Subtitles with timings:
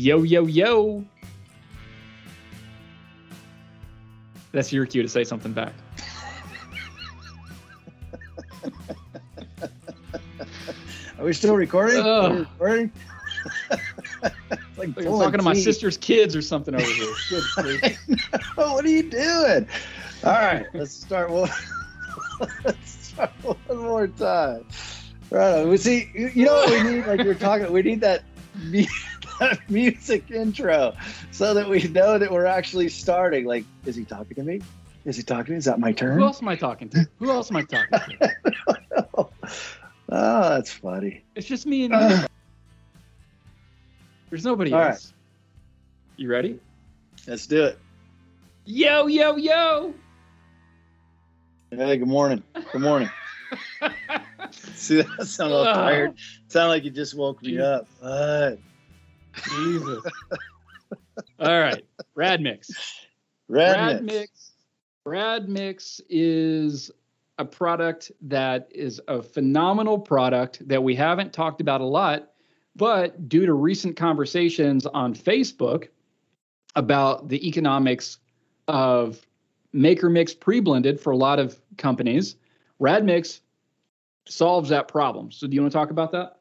[0.00, 1.04] Yo, yo, yo.
[4.50, 5.74] That's your cue to say something back.
[11.18, 12.00] Are we still recording?
[12.00, 12.90] Are we recording?
[14.22, 14.32] like
[14.78, 17.12] Like I'm talking to my sister's kids or something over here.
[17.56, 17.98] Good.
[18.54, 19.68] What are you doing?
[20.24, 21.50] All right, let's start one.
[22.64, 24.64] let's start one more time.
[25.28, 25.60] Right.
[25.60, 25.68] on.
[25.68, 26.10] We see.
[26.14, 27.06] You know what we need?
[27.06, 27.70] Like you were talking.
[27.70, 28.22] We need that
[29.68, 30.94] music intro
[31.30, 33.44] so that we know that we're actually starting.
[33.46, 34.60] Like, is he talking to me?
[35.04, 35.56] Is he talking to me?
[35.58, 36.18] Is that my turn?
[36.18, 37.08] Who else am I talking to?
[37.18, 38.36] Who else am I talking to?
[39.18, 39.30] oh,
[40.08, 41.24] that's funny.
[41.34, 42.26] It's just me and you.
[44.30, 45.12] There's nobody All else.
[46.16, 46.60] You ready?
[47.26, 47.78] Let's do it.
[48.66, 49.94] Yo, yo, yo.
[51.70, 52.42] Hey, good morning.
[52.72, 53.10] Good morning.
[54.50, 55.74] See, that sound all Ugh.
[55.74, 56.12] tired.
[56.48, 57.88] Sound like you just woke me up.
[58.00, 58.58] What?
[59.48, 60.04] Jesus.
[61.38, 61.84] All right.
[62.14, 62.70] Rad Mix.
[63.48, 64.14] Red, Brad mix.
[64.14, 64.52] Mix.
[65.04, 66.90] Brad Mix is
[67.38, 72.30] a product that is a phenomenal product that we haven't talked about a lot,
[72.76, 75.88] but due to recent conversations on Facebook
[76.76, 78.18] about the economics
[78.68, 79.26] of
[79.72, 82.36] Maker Mix pre-blended for a lot of companies,
[82.78, 83.40] Rad Mix
[84.28, 85.32] solves that problem.
[85.32, 86.36] So do you want to talk about that?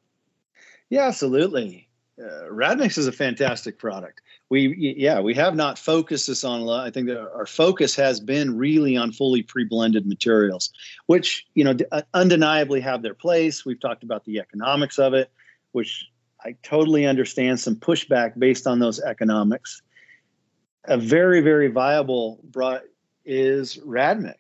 [0.90, 1.89] Yeah, absolutely.
[2.20, 4.22] Uh, Radmix is a fantastic product.
[4.50, 6.60] We, yeah, we have not focused this on.
[6.60, 6.86] a lot.
[6.86, 10.72] I think that our focus has been really on fully pre-blended materials,
[11.06, 13.66] which you know uh, undeniably have their place.
[13.66, 15.32] We've talked about the economics of it,
[15.72, 16.10] which
[16.44, 19.82] I totally understand some pushback based on those economics.
[20.86, 22.40] A very, very viable
[23.26, 24.36] is Radmix.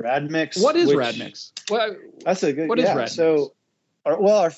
[0.00, 0.62] Radmix.
[0.62, 1.52] What is which- Rad Mix?
[1.70, 1.94] Well,
[2.24, 2.68] That's a good.
[2.68, 3.10] What is yeah, Radmix?
[3.10, 3.52] So,
[4.04, 4.52] our, well, our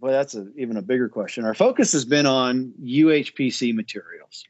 [0.00, 1.44] well, that's a, even a bigger question.
[1.44, 4.44] Our focus has been on UHPC materials.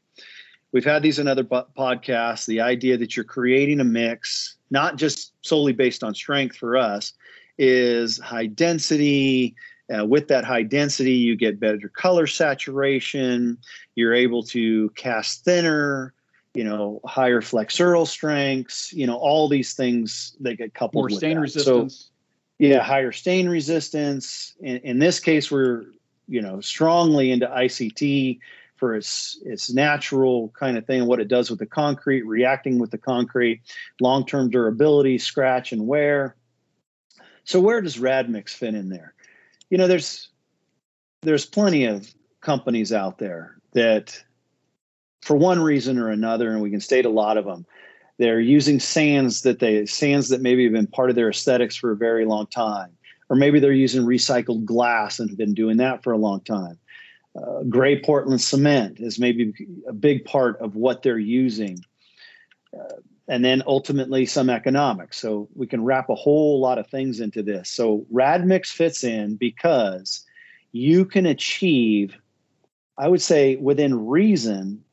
[0.71, 2.45] We've had these in other po- podcasts.
[2.45, 7.13] The idea that you're creating a mix, not just solely based on strength for us,
[7.57, 9.55] is high density.
[9.93, 13.57] Uh, with that high density, you get better color saturation.
[13.95, 16.13] You're able to cast thinner.
[16.53, 18.93] You know, higher flexural strengths.
[18.93, 21.49] You know, all these things that get coupled more with stain that.
[21.49, 22.10] So, resistance.
[22.61, 24.53] Yeah, higher stain resistance.
[24.61, 25.85] In, in this case, we're
[26.27, 28.37] you know strongly into ICT
[28.75, 32.91] for its its natural kind of thing, what it does with the concrete, reacting with
[32.91, 33.61] the concrete,
[33.99, 36.35] long term durability, scratch and wear.
[37.45, 39.15] So where does Radmix fit in there?
[39.71, 40.29] You know, there's
[41.23, 44.23] there's plenty of companies out there that,
[45.23, 47.65] for one reason or another, and we can state a lot of them,
[48.21, 51.91] they're using sands that they sands that maybe have been part of their aesthetics for
[51.91, 52.91] a very long time.
[53.29, 56.77] Or maybe they're using recycled glass and have been doing that for a long time.
[57.35, 59.53] Uh, gray portland cement is maybe
[59.87, 61.83] a big part of what they're using.
[62.77, 62.95] Uh,
[63.27, 65.17] and then ultimately some economics.
[65.17, 67.69] So we can wrap a whole lot of things into this.
[67.69, 70.25] So radmix fits in because
[70.71, 72.17] you can achieve
[72.97, 74.83] i would say within reason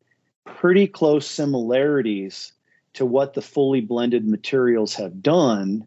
[0.44, 2.52] pretty close similarities
[2.98, 5.86] to what the fully blended materials have done,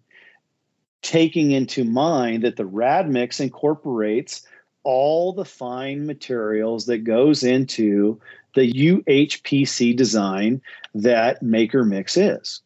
[1.02, 4.48] taking into mind that the rad mix incorporates
[4.84, 8.18] all the fine materials that goes into
[8.56, 10.62] the UHPC design
[10.96, 12.62] that Maker Mix is.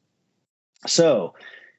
[0.86, 1.34] So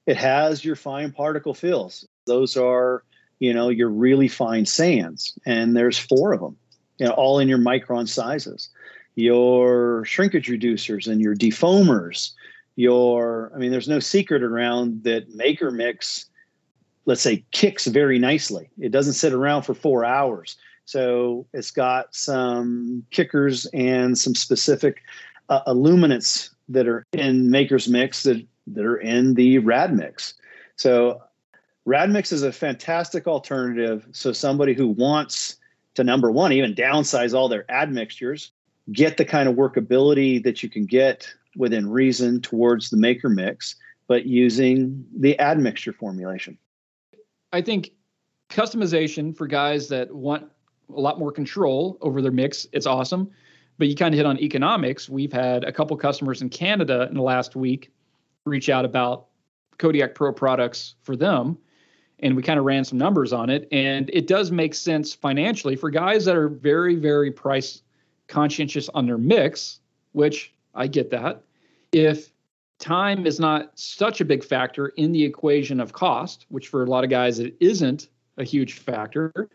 [0.05, 2.05] it has your fine particle fills.
[2.27, 3.05] Those are,
[3.39, 6.57] you know, your really fine sands, and there's four of them,
[6.99, 8.71] you know, all in your micron sizes.
[9.15, 12.33] Your shrinkage reducers and your defoamers,
[12.77, 16.27] your i mean there's no secret around that maker mix
[17.07, 18.69] let's say kicks very nicely.
[18.79, 20.57] It doesn't sit around for four hours.
[20.85, 25.03] So it's got some kickers and some specific
[25.49, 30.35] uh, illuminants that are in maker's mix that, that are in the rad mix.
[30.75, 31.23] So
[31.85, 34.07] rad mix is a fantastic alternative.
[34.13, 35.57] So somebody who wants
[35.95, 38.51] to number one even downsize all their admixtures
[38.93, 43.77] get the kind of workability that you can get within reason towards the maker mix,
[44.09, 46.59] but using the admixture formulation.
[47.53, 47.93] I think
[48.51, 50.49] customization for guys that want
[50.95, 53.31] a lot more control over their mix, it's awesome.
[53.79, 55.09] But you kind of hit on economics.
[55.09, 57.93] We've had a couple customers in Canada in the last week
[58.47, 59.27] reach out about
[59.79, 61.59] Kodiak Pro products for them.
[62.21, 63.69] And we kind of ran some numbers on it.
[63.71, 67.83] And it does make sense financially for guys that are very, very price
[68.29, 69.81] conscientious on their mix,
[70.13, 71.43] which I get that.
[71.93, 72.33] If
[72.79, 76.87] time is not such a big factor in the equation of cost, which for a
[76.87, 79.49] lot of guys it isn't a huge factor,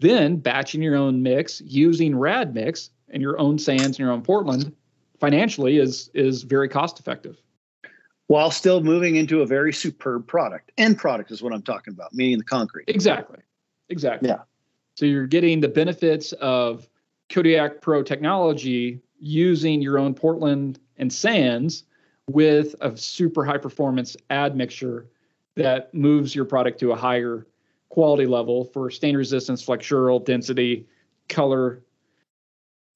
[0.00, 4.22] Then batching your own mix using rad mix and your own sands and your own
[4.22, 4.74] Portland
[5.18, 7.40] financially is is very cost effective.
[8.26, 10.72] While still moving into a very superb product.
[10.78, 12.88] End product is what I'm talking about, meaning the concrete.
[12.88, 13.38] Exactly.
[13.90, 14.30] Exactly.
[14.30, 14.40] Yeah.
[14.96, 16.88] So you're getting the benefits of
[17.28, 21.84] Kodiak Pro technology using your own Portland and sands
[22.28, 25.06] with a super high performance admixture
[25.56, 27.46] that moves your product to a higher
[27.88, 30.86] quality level for stain resistance, flexural, density,
[31.28, 31.82] color.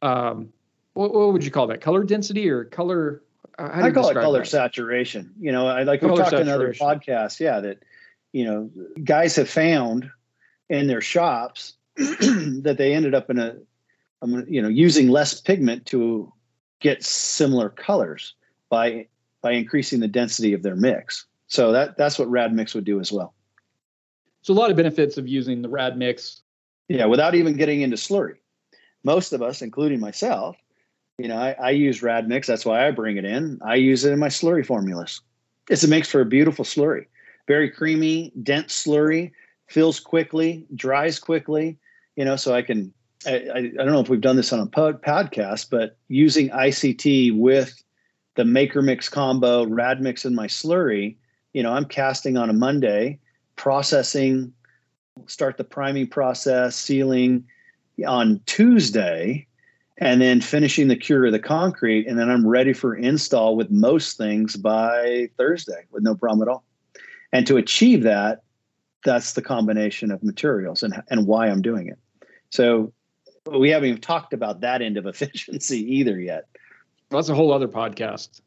[0.02, 0.52] Um,
[0.94, 1.80] what, what would you call that?
[1.80, 3.22] Color density or color?
[3.58, 4.48] I call it color that?
[4.48, 5.34] saturation.
[5.38, 7.40] You know, I like we talked in other podcasts.
[7.40, 7.82] Yeah, that
[8.32, 8.70] you know,
[9.02, 10.10] guys have found
[10.68, 13.56] in their shops that they ended up in a,
[14.22, 16.32] um, you know, using less pigment to
[16.80, 18.34] get similar colors
[18.68, 19.06] by
[19.40, 21.26] by increasing the density of their mix.
[21.46, 23.34] So that that's what Rad Mix would do as well.
[24.42, 26.42] So a lot of benefits of using the Rad Mix.
[26.88, 28.36] Yeah, without even getting into slurry.
[29.04, 30.56] Most of us, including myself,
[31.18, 32.46] you know, I, I use Rad Mix.
[32.46, 33.58] That's why I bring it in.
[33.62, 35.20] I use it in my slurry formulas.
[35.68, 37.06] It's a mix for a beautiful slurry,
[37.46, 39.32] very creamy, dense slurry,
[39.66, 41.78] fills quickly, dries quickly.
[42.16, 42.92] You know, so I can.
[43.26, 47.36] I, I, don't know if we've done this on a pod, podcast, but using ICT
[47.36, 47.82] with
[48.36, 51.16] the Maker Mix combo, Rad Mix, and my slurry,
[51.52, 53.18] you know, I'm casting on a Monday,
[53.56, 54.52] processing,
[55.26, 57.44] start the priming process, sealing
[58.06, 59.46] on Tuesday,
[59.96, 62.06] and then finishing the cure of the concrete.
[62.06, 66.52] And then I'm ready for install with most things by Thursday with no problem at
[66.52, 66.64] all.
[67.32, 68.42] And to achieve that,
[69.04, 71.98] that's the combination of materials and, and why I'm doing it.
[72.50, 72.92] So
[73.56, 76.46] we haven't even talked about that end of efficiency either yet.
[77.10, 78.40] Well, that's a whole other podcast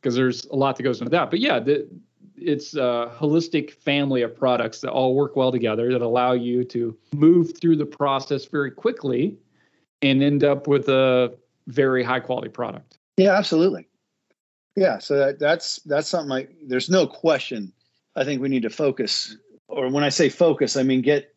[0.00, 1.30] because there's a lot that goes into that.
[1.30, 1.88] But yeah, the,
[2.36, 6.96] it's a holistic family of products that all work well together that allow you to
[7.14, 9.36] move through the process very quickly
[10.02, 12.98] and end up with a very high quality product.
[13.16, 13.86] Yeah, absolutely.
[14.76, 17.72] Yeah, so that, that's that's something like there's no question.
[18.16, 19.36] I think we need to focus,
[19.68, 21.34] or when I say focus, I mean get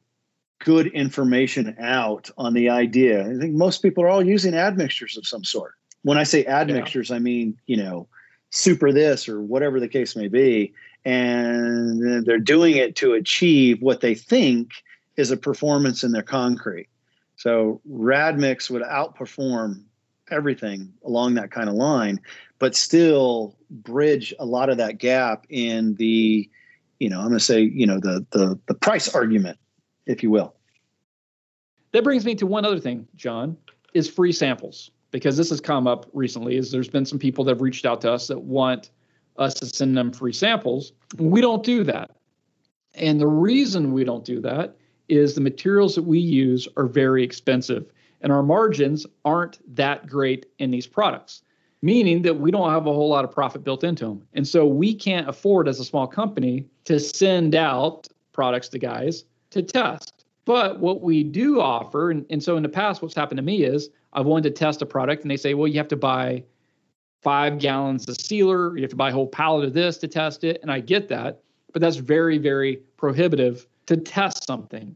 [0.59, 3.21] good information out on the idea.
[3.21, 5.73] I think most people are all using admixtures of some sort.
[6.03, 7.17] When I say admixtures, yeah.
[7.17, 8.07] I mean you know
[8.53, 10.73] super this or whatever the case may be.
[11.05, 14.71] And they're doing it to achieve what they think
[15.17, 16.87] is a performance in their concrete.
[17.35, 19.83] So Radmix would outperform
[20.31, 22.21] everything along that kind of line,
[22.59, 26.49] but still bridge a lot of that gap in the,
[26.99, 29.57] you know, I'm going to say, you know, the the the price argument,
[30.05, 30.55] if you will.
[31.91, 33.57] That brings me to one other thing, Jon,
[33.93, 37.51] is free samples because this has come up recently is there's been some people that
[37.51, 38.89] have reached out to us that want
[39.37, 40.93] us to send them free samples.
[41.17, 42.11] We don't do that.
[42.95, 44.75] And the reason we don't do that
[45.07, 47.91] is the materials that we use are very expensive
[48.21, 51.43] and our margins aren't that great in these products,
[51.81, 54.25] meaning that we don't have a whole lot of profit built into them.
[54.33, 59.25] And so we can't afford as a small company to send out products to guys
[59.53, 60.25] to test.
[60.45, 63.63] But what we do offer, and, and so in the past, what's happened to me
[63.63, 66.43] is I've wanted to test a product, and they say, well, you have to buy
[67.21, 70.43] five gallons of sealer, you have to buy a whole pallet of this to test
[70.43, 70.59] it.
[70.61, 71.41] And I get that,
[71.71, 74.95] but that's very, very prohibitive to test something.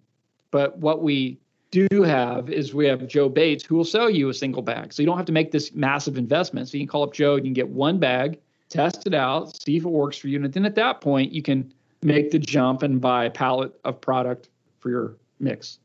[0.52, 1.40] But what we
[1.72, 4.94] do have is we have Joe Bates who will sell you a single bag.
[4.94, 6.68] So you don't have to make this massive investment.
[6.68, 9.78] So you can call up Joe, you can get one bag, test it out, see
[9.78, 10.44] if it works for you.
[10.44, 14.00] And then at that point, you can make the jump and buy a pallet of
[14.02, 14.50] product
[14.80, 15.80] for your mix.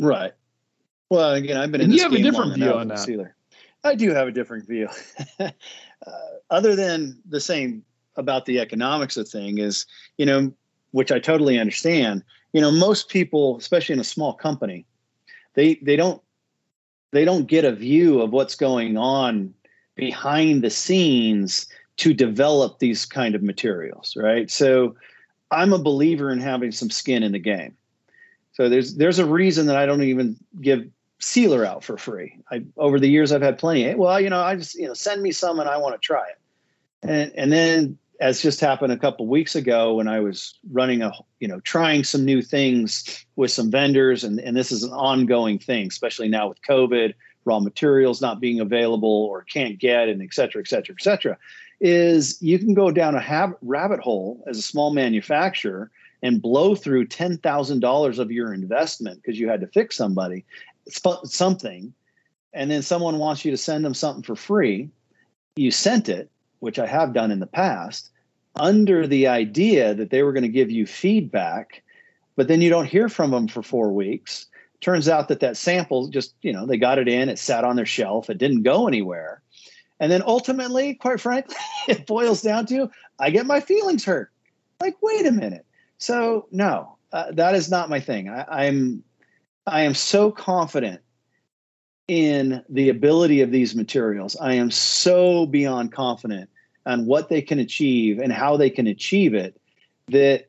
[0.00, 0.32] Right.
[1.10, 1.92] Well, again, I've been in.
[1.92, 3.00] You have a different view on that.
[3.00, 3.34] Sealer.
[3.82, 4.88] I do have a different view.
[5.40, 5.50] uh,
[6.50, 7.82] other than the same
[8.16, 9.86] about the economics of thing is,
[10.18, 10.52] you know,
[10.92, 12.22] which I totally understand.
[12.52, 14.86] You know, most people, especially in a small company,
[15.54, 16.22] they they don't
[17.12, 19.54] they don't get a view of what's going on
[19.96, 21.66] behind the scenes
[21.96, 24.50] to develop these kind of materials, right?
[24.50, 24.94] So
[25.50, 27.76] I'm a believer in having some skin in the game.
[28.52, 30.86] So there's there's a reason that I don't even give
[31.18, 32.36] sealer out for free.
[32.50, 33.94] I over the years I've had plenty.
[33.94, 36.28] Well, you know, I just you know send me some and I want to try
[36.28, 36.38] it.
[37.02, 41.12] And and then as just happened a couple weeks ago when I was running a
[41.38, 45.58] you know trying some new things with some vendors and and this is an ongoing
[45.58, 47.14] thing, especially now with COVID,
[47.44, 51.38] raw materials not being available or can't get and et cetera, et cetera, et cetera,
[51.80, 55.90] is you can go down a hab- rabbit hole as a small manufacturer
[56.22, 60.44] and blow through $10,000 of your investment because you had to fix somebody
[61.24, 61.92] something
[62.52, 64.90] and then someone wants you to send them something for free
[65.54, 68.10] you sent it which i have done in the past
[68.56, 71.82] under the idea that they were going to give you feedback
[72.34, 74.46] but then you don't hear from them for four weeks
[74.80, 77.76] Turns out that that sample just, you know, they got it in, it sat on
[77.76, 79.42] their shelf, it didn't go anywhere.
[80.00, 81.54] And then ultimately, quite frankly,
[81.88, 84.32] it boils down to I get my feelings hurt.
[84.80, 85.66] Like, wait a minute.
[85.98, 88.28] So no, uh, that is not my thing.
[88.28, 89.04] I, I'm
[89.66, 91.02] I am so confident
[92.08, 94.36] in the ability of these materials.
[94.36, 96.50] I am so beyond confident
[96.86, 99.60] on what they can achieve and how they can achieve it
[100.08, 100.48] that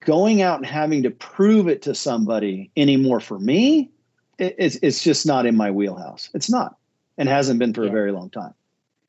[0.00, 3.90] going out and having to prove it to somebody anymore for me
[4.38, 6.76] it's, it's just not in my wheelhouse it's not
[7.16, 7.90] and hasn't been for yeah.
[7.90, 8.54] a very long time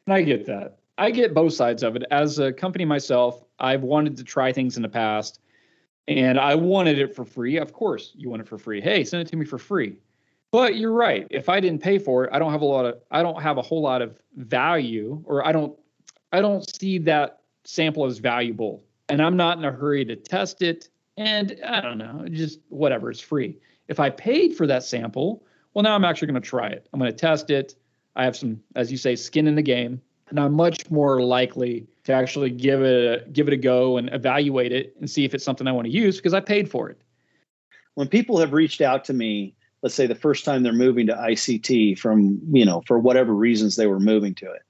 [0.07, 4.17] i get that i get both sides of it as a company myself i've wanted
[4.17, 5.39] to try things in the past
[6.07, 9.21] and i wanted it for free of course you want it for free hey send
[9.21, 9.95] it to me for free
[10.51, 12.95] but you're right if i didn't pay for it i don't have a lot of
[13.11, 15.77] i don't have a whole lot of value or i don't
[16.31, 20.61] i don't see that sample as valuable and I'm not in a hurry to test
[20.61, 20.89] it.
[21.17, 23.57] And I don't know, just whatever, it's free.
[23.87, 25.43] If I paid for that sample,
[25.73, 26.87] well, now I'm actually going to try it.
[26.91, 27.75] I'm going to test it.
[28.15, 31.87] I have some, as you say, skin in the game, and I'm much more likely
[32.05, 35.33] to actually give it a, give it a go and evaluate it and see if
[35.33, 37.01] it's something I want to use because I paid for it.
[37.95, 41.13] When people have reached out to me, let's say the first time they're moving to
[41.13, 44.61] ICT from, you know, for whatever reasons they were moving to it,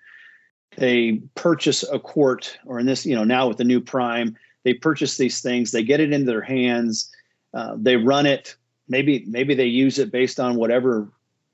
[0.75, 4.73] they purchase a quart, or in this, you know, now with the new Prime, they
[4.73, 7.11] purchase these things, they get it into their hands,
[7.53, 8.55] uh, they run it.
[8.89, 11.09] Maybe maybe they use it based on whatever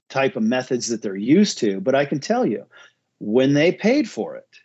[0.09, 1.79] type of methods that they're used to.
[1.79, 2.65] But I can tell you,
[3.19, 4.59] when they paid for it,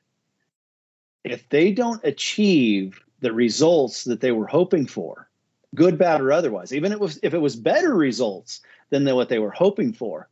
[1.23, 5.29] if they don't achieve the results that they were hoping for,
[5.75, 8.61] good, bad, or otherwise, even if it was if it was better results
[8.91, 10.29] than what they were hoping for,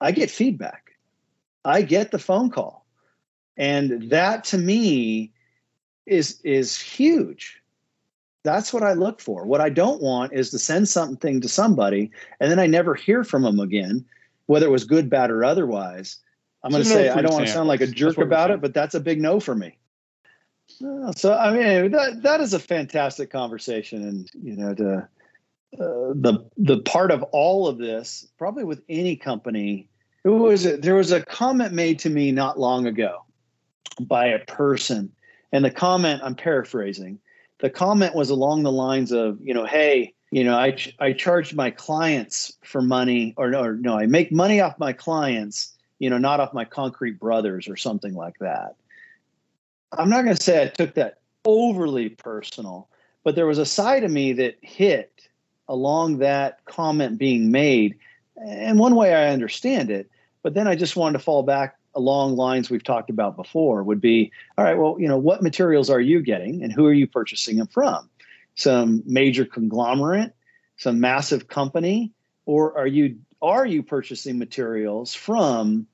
[0.00, 0.92] I get feedback.
[1.64, 2.86] I get the phone call
[3.56, 5.32] and that to me
[6.04, 7.60] is is huge
[8.42, 12.10] that's what i look for what i don't want is to send something to somebody
[12.40, 14.04] and then i never hear from them again
[14.46, 16.18] whether it was good bad or otherwise
[16.62, 18.74] i'm going to say i don't want to sound like a jerk about it but
[18.74, 19.78] that's a big no for me.
[21.14, 25.08] So i mean that that is a fantastic conversation and you know to
[25.78, 29.88] uh, the the part of all of this probably with any company
[30.24, 33.26] it was there was a comment made to me not long ago
[34.00, 35.12] by a person.
[35.52, 37.20] And the comment, I'm paraphrasing,
[37.60, 41.54] the comment was along the lines of, you know, hey, you know, I, I charge
[41.54, 46.10] my clients for money, or no, or no, I make money off my clients, you
[46.10, 48.76] know, not off my concrete brothers or something like that.
[49.92, 52.88] I'm not going to say I took that overly personal,
[53.24, 55.12] but there was a side of me that hit
[55.68, 57.96] along that comment being made.
[58.36, 60.10] And one way I understand it,
[60.42, 64.02] but then I just wanted to fall back along lines we've talked about before would
[64.02, 67.06] be all right well you know what materials are you getting and who are you
[67.06, 68.08] purchasing them from
[68.56, 70.32] some major conglomerate
[70.76, 72.12] some massive company
[72.44, 75.86] or are you are you purchasing materials from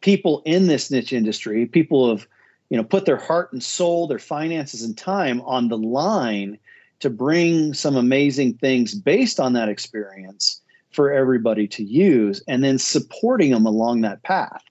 [0.00, 2.26] people in this niche industry people have
[2.68, 6.58] you know put their heart and soul their finances and time on the line
[7.00, 12.78] to bring some amazing things based on that experience for everybody to use and then
[12.78, 14.62] supporting them along that path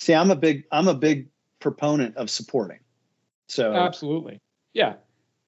[0.00, 2.78] See, I'm a big I'm a big proponent of supporting.
[3.48, 4.40] So absolutely,
[4.72, 4.94] yeah.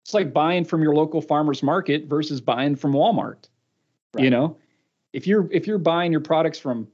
[0.04, 3.48] It's like buying from your local farmers market versus buying from Walmart.
[4.14, 4.24] Right.
[4.24, 4.56] You know,
[5.12, 6.88] if you're if you're buying your products from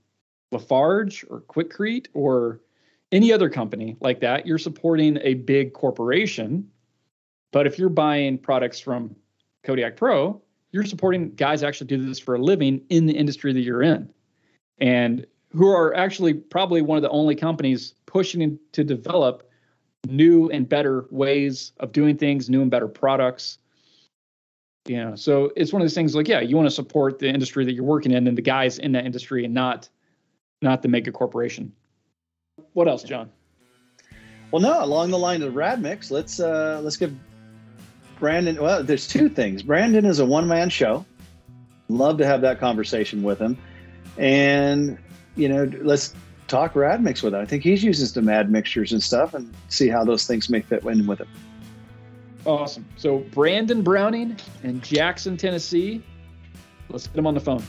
[0.53, 2.61] Lafarge or Quikrete or
[3.13, 6.69] any other company like that, you're supporting a big corporation.
[7.51, 9.17] But if you're buying products from
[9.65, 10.41] Kodiak Pro,
[10.73, 14.11] you're supporting guys actually do this for a living in the industry that you're in.
[14.79, 19.48] And who are actually probably one of the only companies pushing to develop
[20.07, 23.59] new and better ways of doing things, new and better products.
[24.87, 27.29] You know, so it's one of those things like, yeah, you want to support the
[27.29, 29.89] industry that you're working in and the guys in that industry and not
[30.63, 31.73] not the mega corporation.
[32.73, 33.31] What else, Jon?
[34.51, 37.15] Well, no, along the line of Radmix, let's uh let's give
[38.19, 39.63] Brandon well, there's two things.
[39.63, 41.05] Brandon is a one-man show.
[41.89, 43.59] Love to have that conversation with him.
[44.17, 44.99] And
[45.37, 46.15] you know, let's
[46.49, 47.39] talk Radmix with it.
[47.39, 50.83] I think he's using some admixtures and stuff and see how those things may fit
[50.85, 51.29] in with it.
[52.45, 52.87] Awesome.
[52.97, 56.03] So Brandon Browning in Jackson, Tennessee.
[56.89, 57.63] Let's get him on the phone.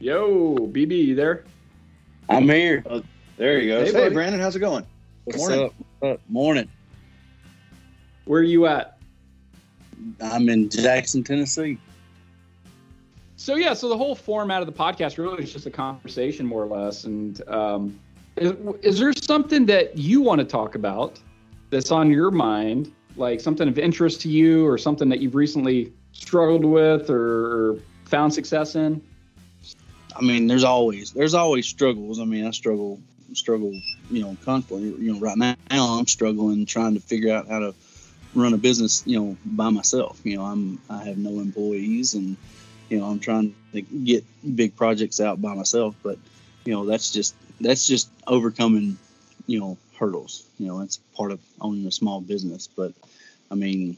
[0.00, 1.44] Yo, BB, you there?
[2.28, 2.82] I'm here.
[2.84, 3.02] Oh,
[3.38, 3.84] there you go.
[3.84, 4.84] Hey, hey Brandon, how's it going?
[5.24, 5.64] What's Morning.
[5.64, 5.74] up?
[6.02, 6.20] up?
[6.28, 6.68] Morning.
[8.24, 8.98] Where are you at?
[10.20, 11.78] I'm in Jackson, Tennessee.
[13.36, 16.62] So yeah, so the whole format of the podcast really is just a conversation, more
[16.62, 17.04] or less.
[17.04, 17.98] And um,
[18.36, 18.52] Is,
[18.82, 21.20] is there something that you want to talk about
[21.70, 25.92] that's on your mind, like something of interest to you, or something that you've recently
[26.12, 29.02] struggled with or, or found success in?
[30.16, 32.20] I mean, there's always there's always struggles.
[32.20, 33.00] I mean, I struggle
[33.34, 33.72] struggle,
[34.10, 34.88] you know, constantly.
[35.04, 37.74] You know, right now I'm struggling trying to figure out how to
[38.34, 40.20] run a business, you know, by myself.
[40.24, 42.36] You know, I'm I have no employees, and
[42.88, 44.24] you know, I'm trying to get
[44.56, 45.94] big projects out by myself.
[46.02, 46.18] But
[46.64, 48.98] you know, that's just that's just overcoming,
[49.46, 50.44] you know, hurdles.
[50.58, 52.66] You know, that's part of owning a small business.
[52.66, 52.92] But
[53.50, 53.96] I mean,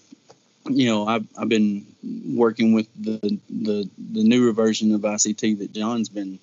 [0.69, 1.87] you know, I've, I've been
[2.35, 6.39] working with the, the the newer version of ICT that Jon's been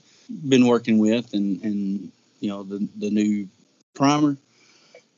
[0.47, 3.47] been working with, and and you know the the new
[3.93, 4.37] primer,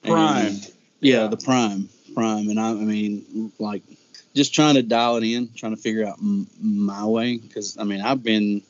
[0.03, 0.48] Prime.
[0.48, 3.84] And, yeah, yeah, the prime prime, and I, I mean like
[4.34, 7.84] just trying to dial it in, trying to figure out m- my way because I
[7.84, 8.62] mean I've been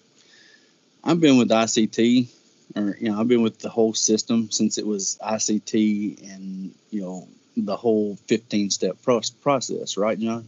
[1.03, 2.27] I've been with ICT
[2.75, 7.01] or you know I've been with the whole system since it was ICT and you
[7.01, 10.47] know the whole 15 step process, right, Jon?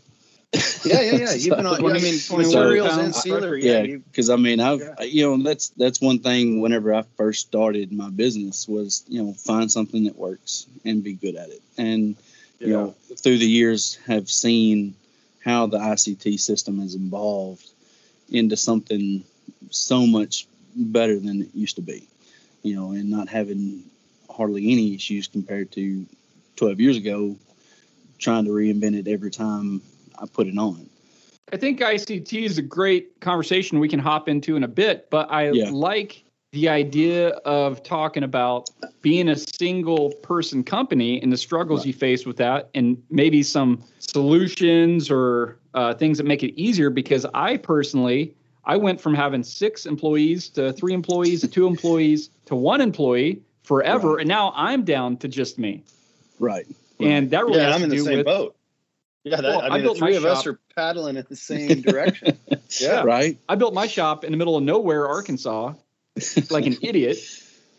[0.85, 1.33] yeah, yeah, yeah.
[1.33, 1.85] You've been on.
[1.85, 3.55] I mean, materials and sealer.
[3.55, 5.03] Yeah, because I mean, I've yeah.
[5.03, 6.61] you know that's that's one thing.
[6.61, 11.13] Whenever I first started my business, was you know find something that works and be
[11.13, 12.15] good at it, and
[12.59, 14.95] you know through the years have seen
[15.43, 17.69] how the ICT system has evolved
[18.29, 19.23] into something
[19.69, 22.07] so much better than it used to be,
[22.63, 23.83] you know, and not having
[24.29, 26.05] hardly any issues compared to
[26.57, 27.35] 12 years ago,
[28.19, 29.81] trying to reinvent it every time
[30.19, 30.89] I put it on.
[31.51, 35.31] I think ICT is a great conversation we can hop into in a bit, but
[35.31, 35.69] I yeah.
[35.71, 38.69] like the idea of talking about
[39.01, 41.87] being a single person company and the struggles right.
[41.87, 46.89] you face with that, and maybe some solutions or uh, things that make it easier.
[46.89, 48.33] Because I personally,
[48.65, 53.41] I went from having six employees to three employees to two employees to one employee
[53.63, 54.21] forever, right.
[54.21, 55.83] and now I'm down to just me.
[56.39, 56.65] Right.
[56.99, 58.55] And that really yeah, I'm in the same with, boat.
[59.23, 60.37] Yeah, that, well, I mean, I the three of shop.
[60.37, 62.37] us are paddling in the same direction.
[62.79, 63.37] yeah, right.
[63.49, 65.73] I built my shop in the middle of nowhere, Arkansas,
[66.49, 67.17] like an idiot,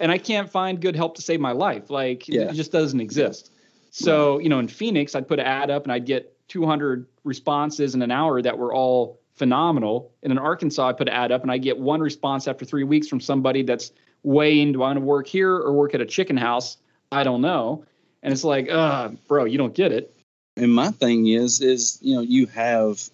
[0.00, 1.90] and I can't find good help to save my life.
[1.90, 2.50] Like yeah.
[2.50, 3.50] it just doesn't exist.
[3.90, 7.94] So you know, in Phoenix, I'd put an ad up and I'd get 200 responses
[7.94, 10.12] in an hour that were all phenomenal.
[10.22, 12.84] And in Arkansas, I put an ad up and I get one response after three
[12.84, 16.06] weeks from somebody that's weighing, do I want to work here or work at a
[16.06, 16.76] chicken house?
[17.12, 17.84] I don't know.
[18.22, 20.14] And it's like, uh, bro, you don't get it.
[20.56, 23.08] And my thing is, is you know, you have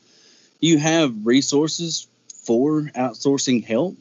[0.61, 2.07] you have resources
[2.45, 3.97] for outsourcing help,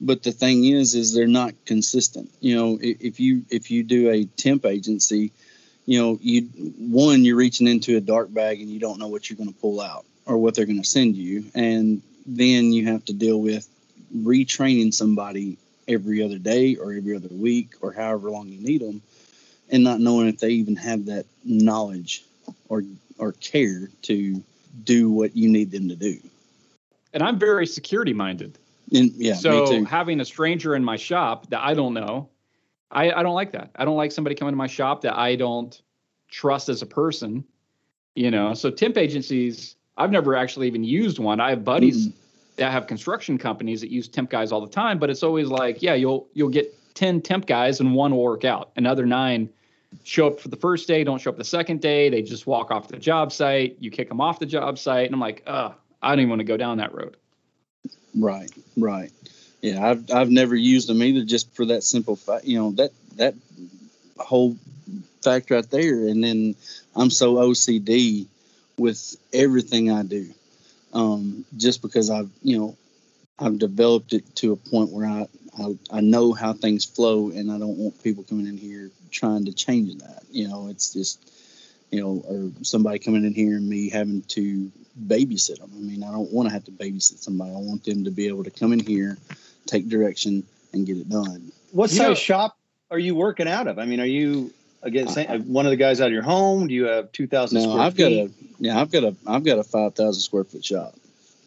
[0.00, 2.30] but the thing is, is they're not consistent.
[2.40, 5.32] You know, if you if you do a temp agency,
[5.86, 6.42] you know, you
[6.78, 9.60] one you're reaching into a dark bag and you don't know what you're going to
[9.60, 13.40] pull out or what they're going to send you, and then you have to deal
[13.40, 13.68] with
[14.16, 19.02] retraining somebody every other day or every other week or however long you need them
[19.70, 22.24] and not knowing if they even have that knowledge
[22.68, 22.84] or
[23.18, 24.42] or care to
[24.84, 26.18] do what you need them to do.
[27.12, 28.56] And I'm very security minded.
[28.92, 29.34] And, yeah.
[29.34, 32.28] So having a stranger in my shop that I don't know,
[32.90, 33.70] I, I don't like that.
[33.76, 35.80] I don't like somebody coming to my shop that I don't
[36.28, 37.44] trust as a person.
[38.16, 41.40] You know, so temp agencies, I've never actually even used one.
[41.40, 42.12] I have buddies mm.
[42.56, 45.80] that have construction companies that use temp guys all the time, but it's always like,
[45.80, 48.72] yeah, you'll you'll get 10 temp guys and one will work out.
[48.76, 49.48] Another nine
[50.04, 52.08] show up for the first day, don't show up the second day.
[52.08, 53.76] They just walk off the job site.
[53.80, 55.70] You kick them off the job site, and I'm like, uh,
[56.02, 57.16] I don't even want to go down that road.
[58.14, 59.10] Right, right.
[59.62, 62.44] Yeah, I've I've never used them either, just for that simple fact.
[62.44, 63.34] You know that that
[64.18, 64.56] whole
[65.22, 66.08] fact right there.
[66.08, 66.56] And then
[66.96, 68.26] I'm so OCD
[68.78, 70.30] with everything I do,
[70.94, 72.76] um, just because I've you know
[73.38, 77.50] I've developed it to a point where I, I, I know how things flow, and
[77.52, 80.24] I don't want people coming in here trying to change that.
[80.30, 81.20] You know, it's just
[81.90, 84.70] you know, or somebody coming in here and me having to
[85.06, 85.70] babysit them.
[85.74, 87.50] I mean, I don't want to have to babysit somebody.
[87.50, 89.18] I want them to be able to come in here,
[89.66, 91.50] take direction, and get it done.
[91.72, 92.56] What size shop
[92.90, 93.78] are you working out of?
[93.78, 96.68] I mean, are you again uh, one of the guys out of your home?
[96.68, 97.62] Do you have two thousand?
[97.62, 98.02] No, I've feet?
[98.02, 100.94] got a yeah, I've got a I've got a five thousand square foot shop.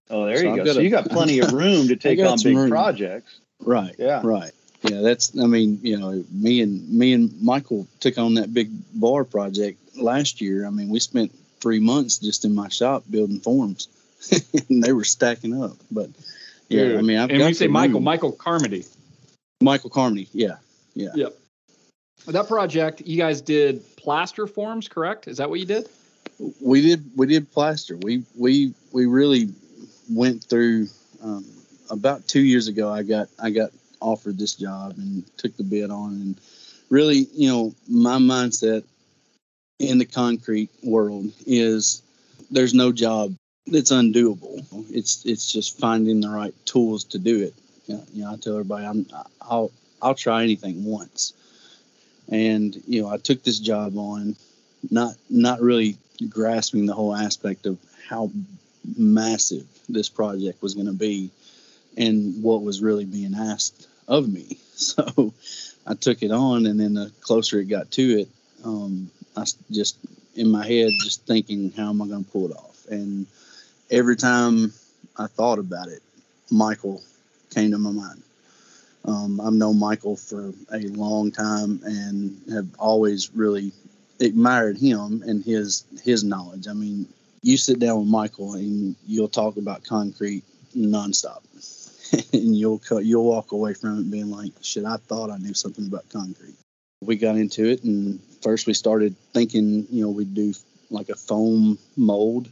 [0.10, 0.73] Oh, there so you go.
[0.73, 2.69] So a, you got plenty of room to take on big room.
[2.69, 3.39] projects.
[3.62, 3.95] Right.
[3.97, 4.21] Yeah.
[4.23, 4.51] Right.
[4.84, 5.01] Yeah.
[5.01, 5.38] That's.
[5.38, 9.79] I mean, you know, me and me and Michael took on that big bar project
[9.95, 10.65] last year.
[10.65, 13.88] I mean, we spent three months just in my shop building forms,
[14.69, 15.77] and they were stacking up.
[15.91, 16.10] But
[16.69, 16.97] yeah, yeah.
[16.97, 18.03] I mean, I've and we say Michael, room.
[18.03, 18.86] Michael Carmody.
[19.62, 20.27] Michael Carmody.
[20.34, 20.58] Yeah.
[20.93, 21.12] Yeah.
[21.15, 21.34] Yep.
[22.27, 25.27] That project, you guys did plaster forms, correct?
[25.27, 25.89] Is that what you did?
[26.62, 27.12] We did.
[27.15, 27.97] We did plaster.
[27.97, 29.49] We we we really
[30.10, 30.88] went through
[31.21, 31.45] um,
[31.89, 32.89] about two years ago.
[32.89, 33.71] I got I got
[34.03, 36.13] offered this job and took the bid on.
[36.13, 36.41] And
[36.89, 38.84] really, you know, my mindset
[39.89, 42.02] in the concrete world is
[42.52, 43.36] there's no job
[43.67, 44.65] that's undoable.
[44.91, 47.54] It's it's just finding the right tools to do it.
[47.88, 49.06] You know, I tell everybody I'm
[49.41, 51.34] I'll I'll try anything once.
[52.30, 54.36] And you know, I took this job on,
[54.89, 55.98] not not really
[56.30, 58.32] grasping the whole aspect of how
[58.98, 61.32] massive this project was going to be
[61.98, 64.58] and what was really being asked of me.
[64.76, 65.34] So
[65.86, 68.28] I took it on, and then the closer it got to it,
[68.65, 69.98] um, I just
[70.36, 72.86] in my head just thinking, how am I going to pull it off?
[72.89, 73.28] And
[73.91, 74.74] every time
[75.17, 76.02] I thought about it,
[76.52, 77.02] Michael
[77.54, 78.24] came to my mind.
[79.06, 83.72] Um, I've known Michael for a long time and have always really
[84.19, 86.67] admired him and his his knowledge.
[86.67, 87.08] I mean,
[87.41, 90.43] you sit down with Michael and you'll talk about concrete
[90.76, 91.41] nonstop,
[92.34, 95.86] and you'll you'll walk away from it being like, "Shit, I thought I knew something
[95.86, 96.56] about concrete."
[97.02, 100.53] We got into it, and first we started thinking, you know, we'd do
[100.89, 102.49] like a foam mold,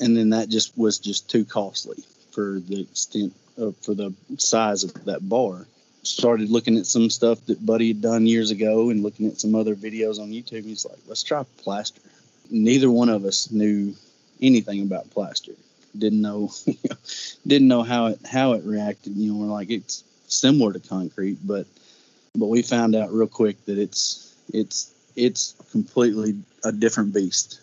[0.00, 4.84] and then that just was just too costly for the extent of, for the size
[4.84, 5.66] of that bar.
[6.02, 9.54] Started looking at some stuff that Buddy had done years ago, and looking at some
[9.54, 10.64] other videos on YouTube.
[10.64, 12.00] He's like, "Let's try plaster."
[12.50, 13.94] Neither one of us knew
[14.40, 15.52] anything about plaster.
[15.96, 16.50] Didn't know,
[17.46, 19.14] didn't know how it how it reacted.
[19.14, 21.66] You know, we're like it's similar to concrete, but
[22.34, 27.60] but we found out real quick that it's it's it's completely a different beast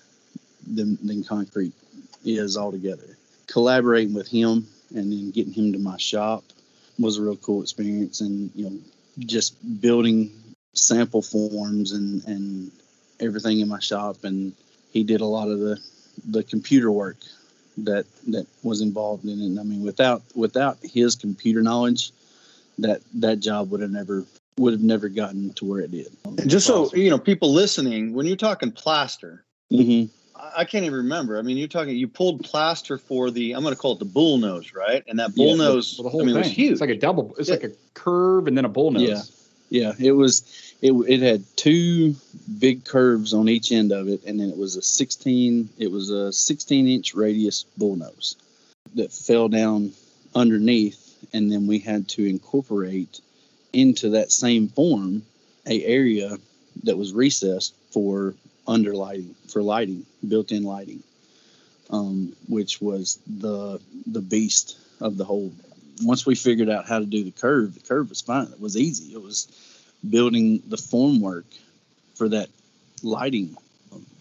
[0.65, 1.73] than than concrete
[2.25, 3.17] is altogether.
[3.47, 6.43] Collaborating with him and then getting him to my shop
[6.99, 8.77] was a real cool experience, and you know,
[9.19, 10.31] just building
[10.73, 12.71] sample forms and and
[13.19, 14.53] everything in my shop, and
[14.91, 15.79] he did a lot of the
[16.25, 17.17] the computer work
[17.77, 19.59] that that was involved in it.
[19.59, 22.11] I mean, without without his computer knowledge,
[22.79, 24.25] that that job would have never
[24.57, 26.15] would have never gotten to where it did.
[26.25, 30.11] And just so you know, people listening, when you're talking plaster, mm-hmm.
[30.37, 31.37] I, I can't even remember.
[31.37, 34.05] I mean, you're talking you pulled plaster for the I'm going to call it the
[34.05, 35.03] bull nose, right?
[35.07, 36.43] And that bull Yeah, nose, Well, the whole I mean, thing.
[36.43, 36.71] it was huge.
[36.73, 37.35] It's like a double.
[37.37, 37.55] It's Yeah.
[37.55, 39.07] like a curve and then a bull nose.
[39.07, 39.21] Yeah.
[39.69, 40.43] Yeah, it was.
[40.81, 42.15] It it had two
[42.59, 45.69] big curves on each end of it, and then it was a 16.
[45.77, 48.37] It was a 16 inch radius bull nose
[48.95, 49.91] that fell down
[50.33, 53.19] underneath, and then we had to incorporate
[53.73, 55.23] into that same form
[55.65, 56.37] a area
[56.83, 58.33] that was recessed for
[58.67, 61.03] under lighting for lighting, built-in lighting,
[61.89, 65.51] um, which was the the beast of the whole
[66.03, 68.47] once we figured out how to do the curve, the curve was fine.
[68.51, 69.13] It was easy.
[69.13, 69.47] It was
[70.07, 71.45] building the formwork
[72.15, 72.49] for that
[73.03, 73.55] lighting.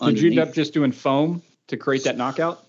[0.01, 2.65] Did you end up just doing foam to create that knockout?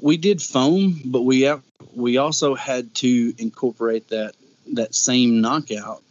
[0.00, 1.50] We did foam, but we
[1.92, 4.34] we also had to incorporate that
[4.74, 6.02] that same knockout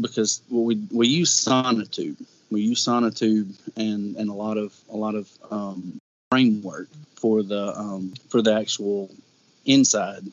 [0.00, 2.22] because we we use sonotube.
[2.50, 5.98] We use sonotube and and a lot of a lot of um,
[6.30, 9.10] framework for the um, for the actual
[9.64, 10.24] inside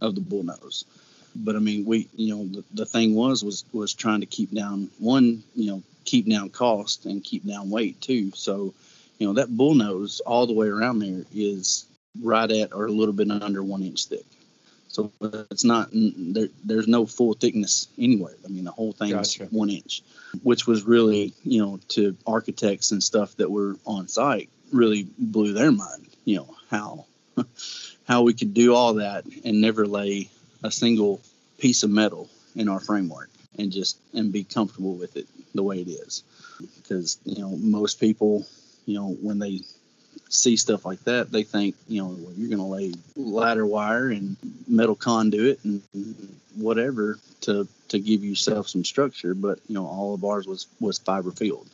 [0.00, 0.84] of the bullnose.
[1.36, 4.52] But I mean, we you know the, the thing was was was trying to keep
[4.52, 8.30] down one you know keep down cost and keep down weight too.
[8.34, 8.74] So
[9.18, 11.86] you know that bullnose all the way around there is
[12.22, 14.24] right at or a little bit under one inch thick.
[14.94, 15.10] So
[15.50, 16.46] it's not there.
[16.64, 18.36] There's no full thickness anywhere.
[18.44, 19.42] I mean, the whole thing Gotcha.
[19.42, 20.02] is one inch,
[20.44, 25.52] which was really you know to architects and stuff that were on site really blew
[25.52, 26.06] their mind.
[26.24, 27.06] You know how
[28.06, 30.30] how we could do all that and never lay
[30.62, 31.20] a single
[31.58, 35.26] piece of metal in our framework and just and be comfortable with it
[35.56, 36.22] the way it is
[36.76, 38.46] because you know most people
[38.86, 39.58] you know when they
[40.28, 44.08] see stuff like that they think you know well, you're going to lay ladder wire
[44.08, 45.80] and metal conduit and
[46.56, 50.98] whatever to to give yourself some structure but you know all of ours was was
[50.98, 51.68] fiber filled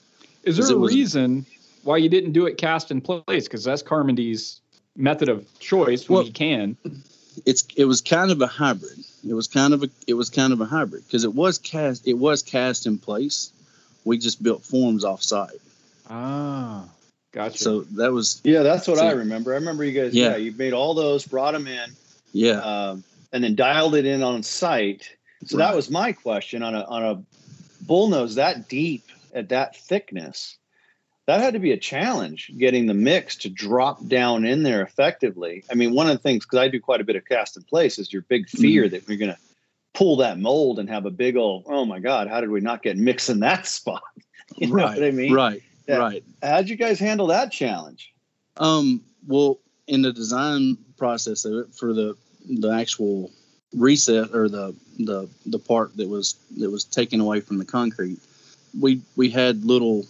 [0.45, 1.47] Is there a was- reason
[1.83, 3.45] why you didn't do it cast in place?
[3.45, 4.61] Because that's Carmody's
[4.97, 6.77] method of choice when Well- he can.
[7.47, 8.99] it's it was kind of a hybrid.
[9.27, 12.07] It was kind of a it was kind of a hybrid because it was cast
[12.07, 13.51] it was cast in place.
[14.05, 15.61] We just built forms off site.
[16.11, 16.85] Ah,
[17.33, 17.59] gotcha.
[17.59, 19.53] So that was yeah, that's what So- I remember.
[19.53, 20.15] I remember you guys.
[20.15, 20.31] Yeah.
[20.31, 21.91] Yeah, you made all those, brought them in,
[22.33, 22.61] yeah.
[22.61, 25.17] um, and then dialed it in on site.
[25.47, 27.23] So that was my question on a on a
[27.85, 30.57] bullnose that deep at that thickness.
[31.27, 35.63] That had to be a challenge getting the mix to drop down in there effectively.
[35.71, 37.63] I mean, one of the things because I do quite a bit of cast in
[37.63, 39.39] place is your big fear that we're going to
[39.95, 42.83] pull that mold and have a big old oh my god, how did we not
[42.83, 44.03] get mix in that spot?
[44.57, 44.99] You know right.
[44.99, 45.33] what I mean?
[45.33, 45.63] Right.
[45.87, 45.97] Yeah.
[45.97, 46.25] Right.
[46.43, 48.13] How'd you guys handle that challenge?
[48.57, 52.17] Um well in the design process of it for the
[52.49, 53.31] the actual
[53.75, 58.19] reset or the the the part that was that was taken away from the concrete,
[58.79, 60.07] we we had little,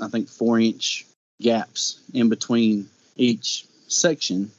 [0.00, 1.06] I think four inch
[1.40, 4.50] gaps in between each section,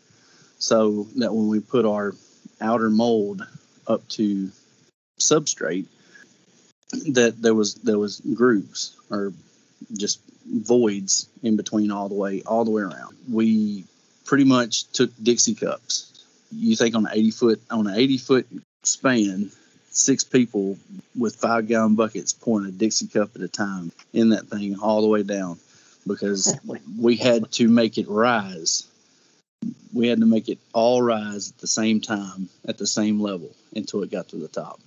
[0.59, 2.13] so that when we put our
[2.61, 3.45] outer mold
[3.87, 4.49] up to
[5.19, 5.85] substrate,
[7.09, 9.33] that there was there was grooves or
[9.93, 13.15] just voids in between all the way all the way around.
[13.31, 13.85] We
[14.25, 16.11] pretty much took Dixie cups.
[16.51, 18.47] You think on an 80 foot on an 80 foot
[18.83, 19.51] span,
[19.89, 20.77] six people
[21.17, 25.01] with five gallon buckets pouring a Dixie cup at a time in that thing all
[25.01, 25.57] the way down
[26.07, 26.57] because
[26.99, 28.87] we had to make it rise.
[29.93, 33.49] We had to make it all rise at the same time at the same level
[33.75, 34.79] until it got to the top.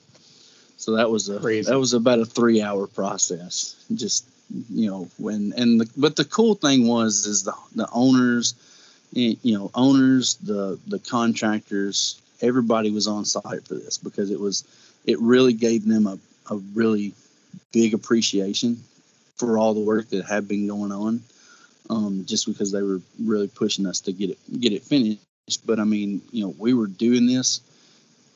[0.77, 1.69] So that was a Crazy.
[1.71, 3.75] that was about a three hour process.
[3.93, 8.55] Just you know when and the, but the cool thing was is the the owners,
[9.13, 14.65] you know owners the the contractors everybody was on site for this because it was
[15.05, 16.19] it really gave them a,
[16.51, 17.15] a really
[17.73, 18.79] big appreciation
[19.37, 21.23] for all the work that had been going on.
[21.91, 25.21] Um, just because they were really pushing us to get it get it finished.
[25.65, 27.63] But I mean, you know, we were doing this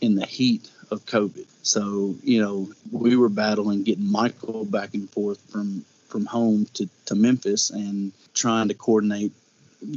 [0.01, 1.46] in the heat of COVID.
[1.62, 6.88] So, you know, we were battling getting Michael back and forth from from home to,
[7.07, 9.33] to Memphis and trying to coordinate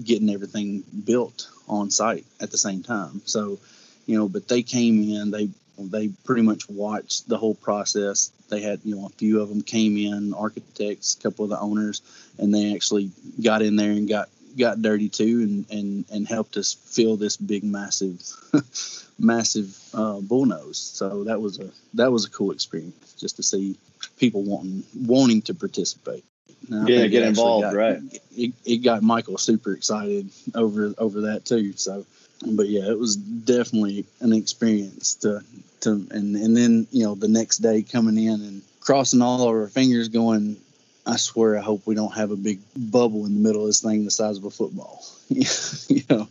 [0.04, 3.22] getting everything built on site at the same time.
[3.26, 3.60] So,
[4.06, 8.32] you know, but they came in, they they pretty much watched the whole process.
[8.50, 11.60] They had, you know, a few of them came in, architects, a couple of the
[11.60, 12.02] owners,
[12.38, 13.12] and they actually
[13.44, 17.36] got in there and got got dirty too, and and and helped us fill this
[17.36, 18.22] big, massive,
[19.20, 20.78] massive uh, bullnose.
[20.78, 23.78] So that was a that was a cool experience just to see
[24.18, 26.24] people wanting wanting to participate.
[26.70, 28.00] yeah, get involved, got, right?
[28.36, 31.74] It, it got Michael super excited over over that too.
[31.74, 32.06] So
[32.46, 35.44] but yeah, it was definitely an experience to
[35.82, 39.50] to and and then you know the next day coming in and crossing all of
[39.50, 40.58] our fingers, going,
[41.06, 43.82] I swear, I hope we don't have a big bubble in the middle of this
[43.82, 45.04] thing the size of a football.
[45.30, 46.28] you know,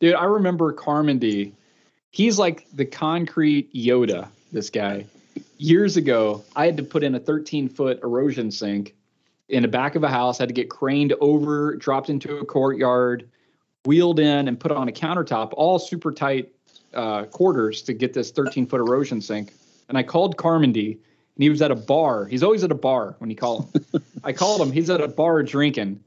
[0.00, 1.52] dude, I remember Carmody.
[2.10, 4.28] He's like the concrete Yoda.
[4.52, 5.06] This guy.
[5.56, 8.94] Years ago, I had to put in a 13 foot erosion sink
[9.48, 10.38] in the back of a house.
[10.38, 13.28] Had to get craned over, dropped into a courtyard
[13.84, 16.50] wheeled in and put on a countertop, all super tight
[16.94, 19.52] uh, quarters to get this 13 foot erosion sink.
[19.88, 20.98] And I called Carmody
[21.36, 22.26] and he was at a bar.
[22.26, 24.02] He's always at a bar when you call him.
[24.24, 24.70] I called him.
[24.70, 26.00] He's at a bar drinking.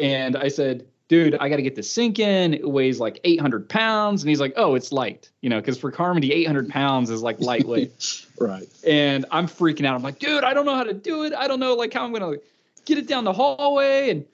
[0.00, 2.54] And I said, dude, I got to get the sink in.
[2.54, 4.22] It weighs like 800 pounds.
[4.22, 7.40] And he's like, oh, it's light, you know, because for Carmody, 800 pounds is like
[7.40, 8.26] lightweight.
[8.40, 8.68] right.
[8.86, 9.94] And I'm freaking out.
[9.94, 11.32] I'm like, dude, I don't know how to do it.
[11.32, 12.42] I don't know like how I'm going to
[12.84, 14.10] get it down the hallway.
[14.10, 14.26] And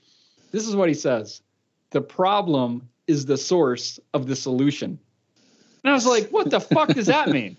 [0.51, 1.41] this is what he says
[1.91, 4.99] the problem is the source of the solution.
[5.85, 7.57] And I was like, what the fuck does that mean?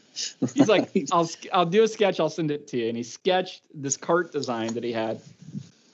[0.54, 2.88] He's like, I'll I'll do a sketch, I'll send it to you.
[2.88, 5.22] And he sketched this cart design that he had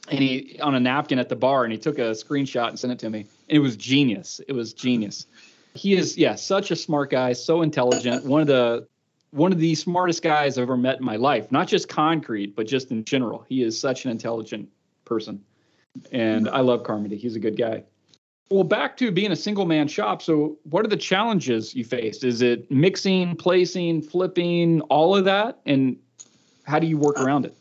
[0.09, 2.93] and he on a napkin at the bar and he took a screenshot and sent
[2.93, 3.25] it to me.
[3.47, 4.41] It was genius.
[4.47, 5.27] It was genius.
[5.73, 8.25] He is, yeah, such a smart guy, so intelligent.
[8.25, 8.87] One of the
[9.31, 11.51] one of the smartest guys I've ever met in my life.
[11.51, 13.45] Not just concrete, but just in general.
[13.47, 14.67] He is such an intelligent
[15.05, 15.41] person.
[16.11, 17.17] And I love Carmody.
[17.17, 17.83] He's a good guy.
[18.49, 20.21] Well, back to being a single man shop.
[20.21, 22.25] So, what are the challenges you faced?
[22.25, 25.59] Is it mixing, placing, flipping, all of that?
[25.65, 25.97] And
[26.65, 27.55] how do you work around it?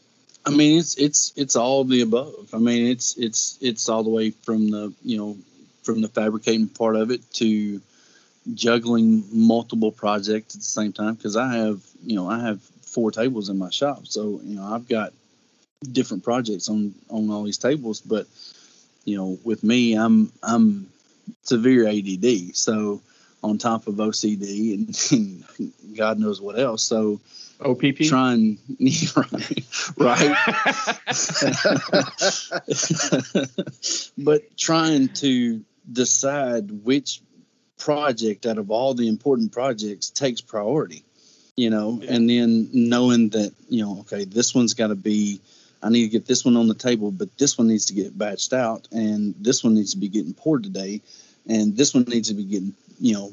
[0.44, 2.50] I mean, it's it's it's all the above.
[2.53, 5.37] I mean, it's it's it's all the way from the you know
[5.83, 7.81] from the fabricating part of it to
[8.55, 13.11] juggling multiple projects at the same time because I have you know I have four
[13.11, 15.12] tables in my shop, so you know I've got
[15.92, 18.26] different projects on on all these tables, but
[19.05, 20.88] you know, with me, I'm I'm
[21.42, 23.00] severe ADD, so
[23.42, 26.83] on top of OCD and, and God knows what else.
[26.83, 27.20] So
[27.62, 28.59] OPP trying
[29.16, 29.64] right,
[29.99, 30.37] right.
[34.18, 37.20] but trying to decide which
[37.79, 41.03] project out of all the important projects takes priority
[41.57, 42.12] you know yeah.
[42.14, 45.40] and then knowing that you know okay this one's got to be
[45.83, 48.16] I need to get this one on the table, but this one needs to get
[48.16, 51.01] batched out, and this one needs to be getting poured today,
[51.49, 53.33] and this one needs to be getting, you know,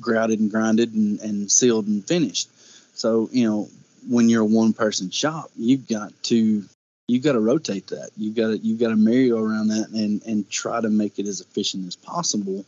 [0.00, 2.48] grouted and grinded and, and sealed and finished.
[2.96, 3.68] So, you know,
[4.08, 6.64] when you're a one person shop, you've got to
[7.08, 8.10] you've got to rotate that.
[8.16, 11.26] You've got to you've got to merry around that and and try to make it
[11.26, 12.64] as efficient as possible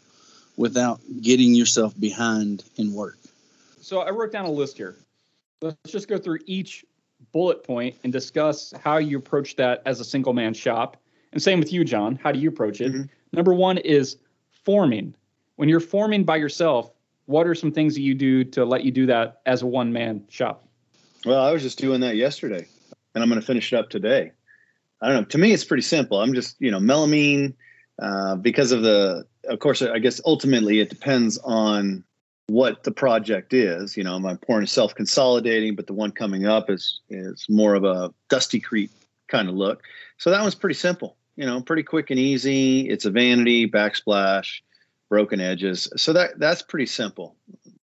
[0.57, 3.17] without getting yourself behind in work.
[3.81, 4.97] So I wrote down a list here.
[5.63, 6.85] Let's just go through each
[7.33, 10.97] bullet point and discuss how you approach that as a single man shop.
[11.33, 12.19] And same with you, Jon.
[12.23, 12.93] How do you approach it?
[12.93, 13.03] Mm-hmm.
[13.33, 14.17] Number one is
[14.65, 15.15] forming.
[15.57, 16.93] When you're forming by yourself,
[17.29, 19.93] what are some things that you do to let you do that as a one
[19.93, 20.67] man shop?
[21.27, 22.67] Well, I was just doing that yesterday,
[23.15, 24.33] and I'm going to finish it up today.
[25.03, 25.25] I don't know.
[25.25, 26.23] To me, it's pretty simple.
[26.23, 27.53] I'm just, you know, melamine,
[28.01, 32.03] uh, because of the, of course, I guess ultimately it depends on
[32.47, 33.95] what the project is.
[33.95, 37.75] You know, my pouring is self consolidating, but the one coming up is is more
[37.75, 38.91] of a Dusty-Crete
[39.29, 39.83] kind of look.
[40.17, 41.15] So that one's pretty simple.
[41.37, 42.89] You know, pretty quick and easy.
[42.89, 44.61] It's a vanity backsplash,
[45.09, 45.89] broken edges.
[45.97, 47.37] So that that's pretty simple.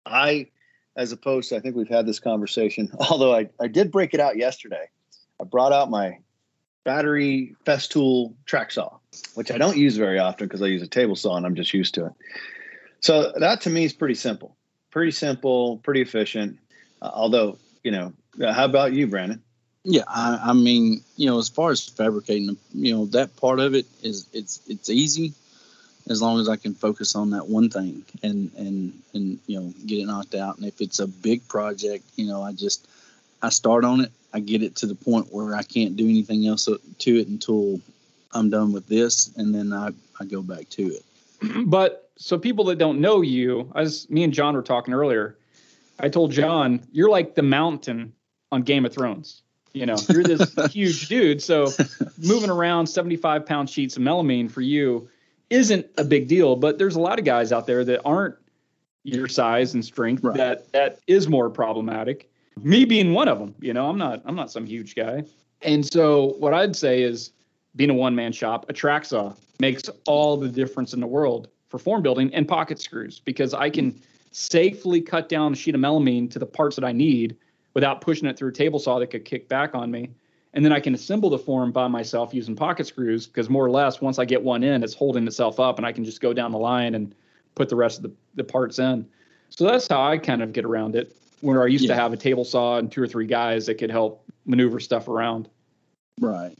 [0.05, 0.47] I,
[0.95, 2.91] as opposed to, I think we've had this conversation.
[3.09, 4.89] Although I I did break it out yesterday.
[5.39, 6.19] I brought out my
[6.83, 8.97] battery Festool track saw,
[9.35, 11.73] which I don't use very often because I use a table saw and I'm just
[11.73, 12.13] used to it.
[12.99, 14.55] So that to me is pretty simple,
[14.91, 16.59] pretty simple, pretty efficient.
[17.01, 19.41] Uh, although, you know, uh, how about you, Brandon?
[19.83, 23.75] Yeah, I, I, mean, you know, as far as fabricating, you know, that part of
[23.75, 25.33] it is it's it's easy
[26.09, 29.73] as long as I can focus on that one thing and and and you know
[29.85, 30.57] get it knocked out.
[30.57, 32.87] And if it's a big project, you know, I just
[33.41, 36.47] I start on it, I get it to the point where I can't do anything
[36.47, 37.79] else to it until
[38.33, 39.89] I'm done with this, and then I
[40.19, 41.03] I go back to it.
[41.65, 45.35] But so people that don't know you, as me and Jon were talking earlier,
[45.99, 48.13] I told Jon you're like the mountain
[48.51, 49.41] on Game of Thrones.
[49.73, 51.41] You know, you're this huge dude.
[51.41, 51.71] So
[52.19, 55.09] moving around 75 pound sheets of melamine for you
[55.49, 56.55] isn't a big deal.
[56.55, 58.35] But there's a lot of guys out there that aren't
[59.03, 60.37] your size and strength right.
[60.37, 62.29] that that is more problematic.
[62.61, 63.55] Me being one of them.
[63.59, 65.23] You know, I'm not I'm not some huge guy.
[65.61, 67.31] And so what I'd say is
[67.75, 71.47] being a one man shop, a track saw makes all the difference in the world
[71.69, 73.99] for form building and pocket screws because I can
[74.31, 77.35] safely cut down a sheet of melamine to the parts that I need
[77.73, 80.11] without pushing it through a table saw that could kick back on me.
[80.53, 83.71] And then I can assemble the form by myself using pocket screws because more or
[83.71, 86.31] less once I get one in, it's holding itself up and I can just go
[86.31, 87.15] down the line and
[87.55, 89.07] put the rest of the, the parts in.
[89.49, 91.15] So that's how I kind of get around it.
[91.41, 91.95] Where I used yeah.
[91.95, 95.07] to have a table saw and two or three guys that could help maneuver stuff
[95.07, 95.49] around.
[96.19, 96.57] Right.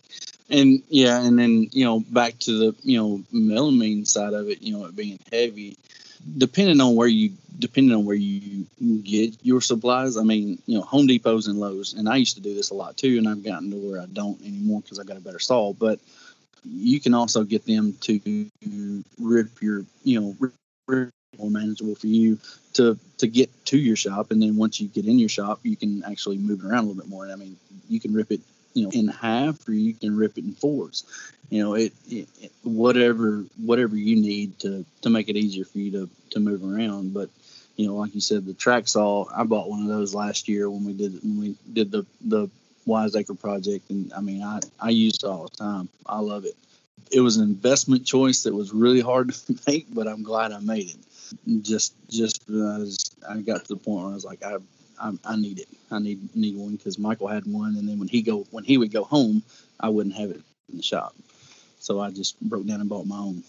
[0.49, 4.61] And yeah, and then, you know, back to the, you know, melamine side of it,
[4.61, 5.77] you know, it being heavy,
[6.37, 8.65] depending on where you depending on where you
[9.03, 10.17] get your supplies.
[10.17, 12.73] I mean, you know, Home Depots and Lowe's, and I used to do this a
[12.73, 15.39] lot too, and I've gotten to where I don't anymore because I got a better
[15.39, 15.73] saw.
[15.73, 15.99] But
[16.63, 18.49] you can also get them to
[19.19, 20.35] rip your, you know,
[20.87, 22.39] rip more manageable for you
[22.73, 25.75] to to get to your shop, and then once you get in your shop, you
[25.75, 27.23] can actually move it around a little bit more.
[27.23, 27.57] And I mean,
[27.89, 28.41] you can rip it
[28.73, 31.03] you know in half or you can rip it in fours.
[31.49, 35.77] You know it, it, it, whatever whatever you need to to make it easier for
[35.79, 37.13] you to to move around.
[37.13, 37.29] But
[37.75, 40.69] you know like you said the track saw i bought one of those last year
[40.69, 42.49] when we did when we did the the
[42.85, 43.89] wiseacre project.
[43.89, 45.89] And i mean i i use it all the time.
[46.05, 46.55] I love it.
[47.11, 50.59] It was an investment choice that was really hard to make but i'm glad i
[50.59, 51.63] made it.
[51.63, 52.43] Just just
[53.29, 54.57] i got to the point where i was like i
[54.99, 55.67] I, I need it.
[55.91, 58.77] I need need one because Michael had one, and then when he go when he
[58.77, 59.43] would go home,
[59.79, 61.15] I wouldn't have it in the shop.
[61.79, 63.43] So I just broke down and bought my own.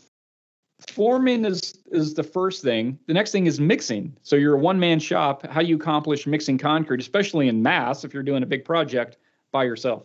[0.92, 2.98] Forming is is the first thing.
[3.06, 4.14] The next thing is mixing.
[4.22, 5.46] So you're a one man shop.
[5.46, 9.16] How do you accomplish mixing concrete, especially in mass, if you're doing a big project
[9.52, 10.04] by yourself?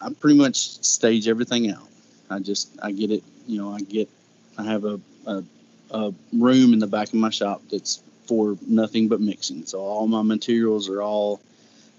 [0.00, 1.88] I pretty much stage everything out.
[2.30, 3.22] I just I get it.
[3.46, 4.08] You know, I get
[4.56, 5.44] I have a, a,
[5.90, 9.64] a room in the back of my shop that's for nothing but mixing.
[9.64, 11.40] So all my materials are all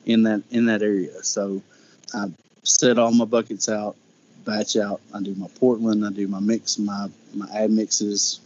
[0.06, 1.24] in that in that area.
[1.24, 1.62] So
[2.14, 2.28] I
[2.64, 3.98] set all my buckets out,
[4.46, 5.02] batch out.
[5.14, 8.40] I do my Portland, I do my mix, my my ad mixes,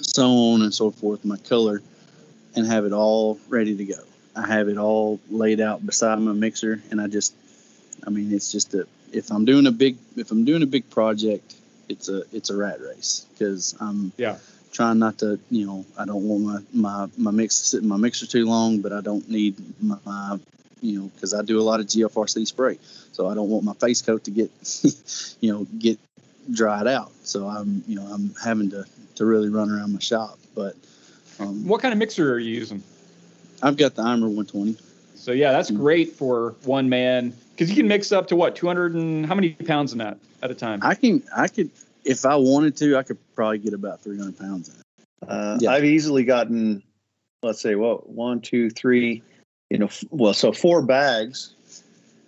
[0.00, 1.82] so on and so forth, my color,
[2.54, 4.00] and have it all ready to go.
[4.34, 7.34] I have it all laid out beside my mixer, and I just,
[8.06, 10.88] I mean, it's just a if I'm doing a big if I'm doing a big
[10.88, 11.54] project,
[11.88, 14.38] it's a it's a rat race because I'm yeah
[14.72, 17.88] trying not to, you know, I don't want my my my mix to sit in
[17.88, 20.38] my mixer too long, but I don't need my, my
[20.80, 22.78] you know, because I do a lot of GFRC spray,
[23.12, 24.50] so I don't want my face coat to get,
[25.40, 25.98] you know, get
[26.50, 27.12] dried out.
[27.22, 28.84] So I'm, you know, I'm having to
[29.16, 30.38] to really run around my shop.
[30.54, 30.74] But
[31.38, 32.82] um, what kind of mixer are you using?
[33.62, 34.76] I've got the Imer 120.
[35.14, 35.80] So yeah, that's mm-hmm.
[35.80, 39.50] great for one man because you can mix up to what 200 and how many
[39.50, 40.80] pounds in that at a time?
[40.82, 41.70] I can I could
[42.04, 45.28] if I wanted to, I could probably get about 300 pounds in it.
[45.28, 45.70] Uh, yeah.
[45.70, 46.82] I've easily gotten,
[47.42, 49.22] let's say, well, one, two, three,
[49.70, 51.54] you know, well, so four bags,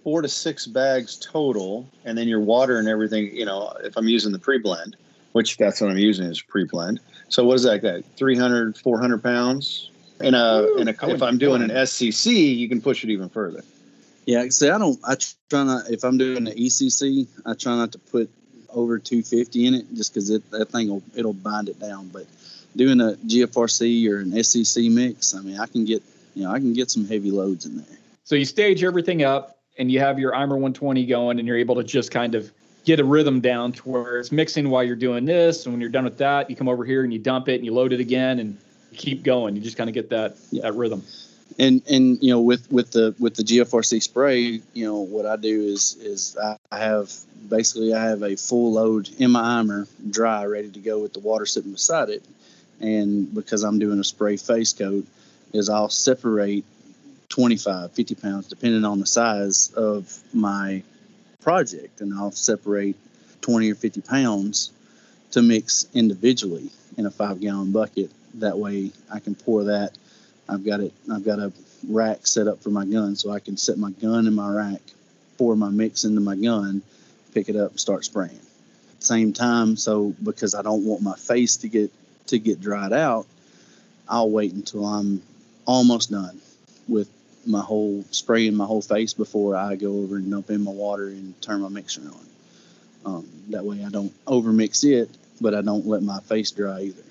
[0.03, 3.35] four to six bags total, and then your water and everything.
[3.35, 4.97] You know, if I'm using the pre-blend,
[5.33, 7.01] which that's what I'm using is pre-blend.
[7.29, 7.83] So what is that?
[7.83, 9.91] That 300, 400 pounds.
[10.21, 13.65] In a, in a if I'm doing an SCC, you can push it even further.
[14.27, 14.99] Yeah, see, I don't.
[15.05, 15.17] I
[15.51, 15.91] try not.
[15.91, 18.31] If I'm doing an ECC, I try not to put
[18.75, 22.09] over 250 in it, just because that thing will it'll bind it down.
[22.09, 22.27] But
[22.77, 26.03] doing a GFRC or an SCC mix, I mean, I can get
[26.35, 27.99] you know I can get some heavy loads in there.
[28.25, 31.77] So you stage everything up, and you have your Imer 120 going, and you're able
[31.77, 32.51] to just kind of
[32.85, 35.91] get a rhythm down to where it's mixing while you're doing this, and when you're
[35.91, 38.01] done with that, you come over here and you dump it and you load it
[38.01, 38.59] again and
[38.95, 39.57] keep going.
[39.57, 40.63] You just kind of get that yeah.
[40.63, 41.03] that rhythm
[41.59, 45.37] and and you know with with the with the GFRC spray, you know what I
[45.37, 47.13] do is is I have
[47.49, 51.21] basically I have a full load in my Imer dry ready to go with the
[51.21, 52.25] water sitting beside it,
[52.81, 55.07] and because I'm doing a spray face coat,
[55.53, 56.65] is I'll separate
[57.29, 60.83] 25, 50 pounds depending on the size of my
[61.41, 62.97] project, and I'll separate
[63.43, 64.73] 20 or 50 pounds
[65.33, 68.11] to mix individually in a five gallon bucket.
[68.35, 69.97] That way I can pour that
[70.49, 70.93] I've got it.
[71.13, 71.53] I've got a
[71.89, 74.83] rack set up for my gun, so I can set my gun in my rack,
[75.39, 76.83] pour my mix into my gun,
[77.33, 78.41] pick it up, start spraying.
[78.99, 81.91] Same time, so because I don't want my face to get
[82.29, 83.27] to get dried out,
[84.09, 85.23] I'll wait until I'm
[85.67, 86.41] almost done
[86.89, 87.09] with
[87.47, 91.09] my whole spraying my whole face before I go over and dump in my water
[91.09, 92.27] and turn my mixer on.
[93.05, 97.03] Um, that way I don't overmix it, but I don't let my face dry either.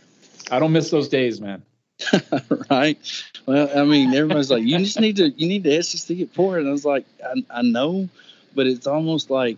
[0.49, 1.63] I don't miss those days, man.
[2.69, 2.97] right?
[3.45, 6.57] Well, I mean, everybody's like, you just need to, you need to SCC it for
[6.57, 6.61] it.
[6.61, 8.09] And I was like, I, I know,
[8.55, 9.57] but it's almost like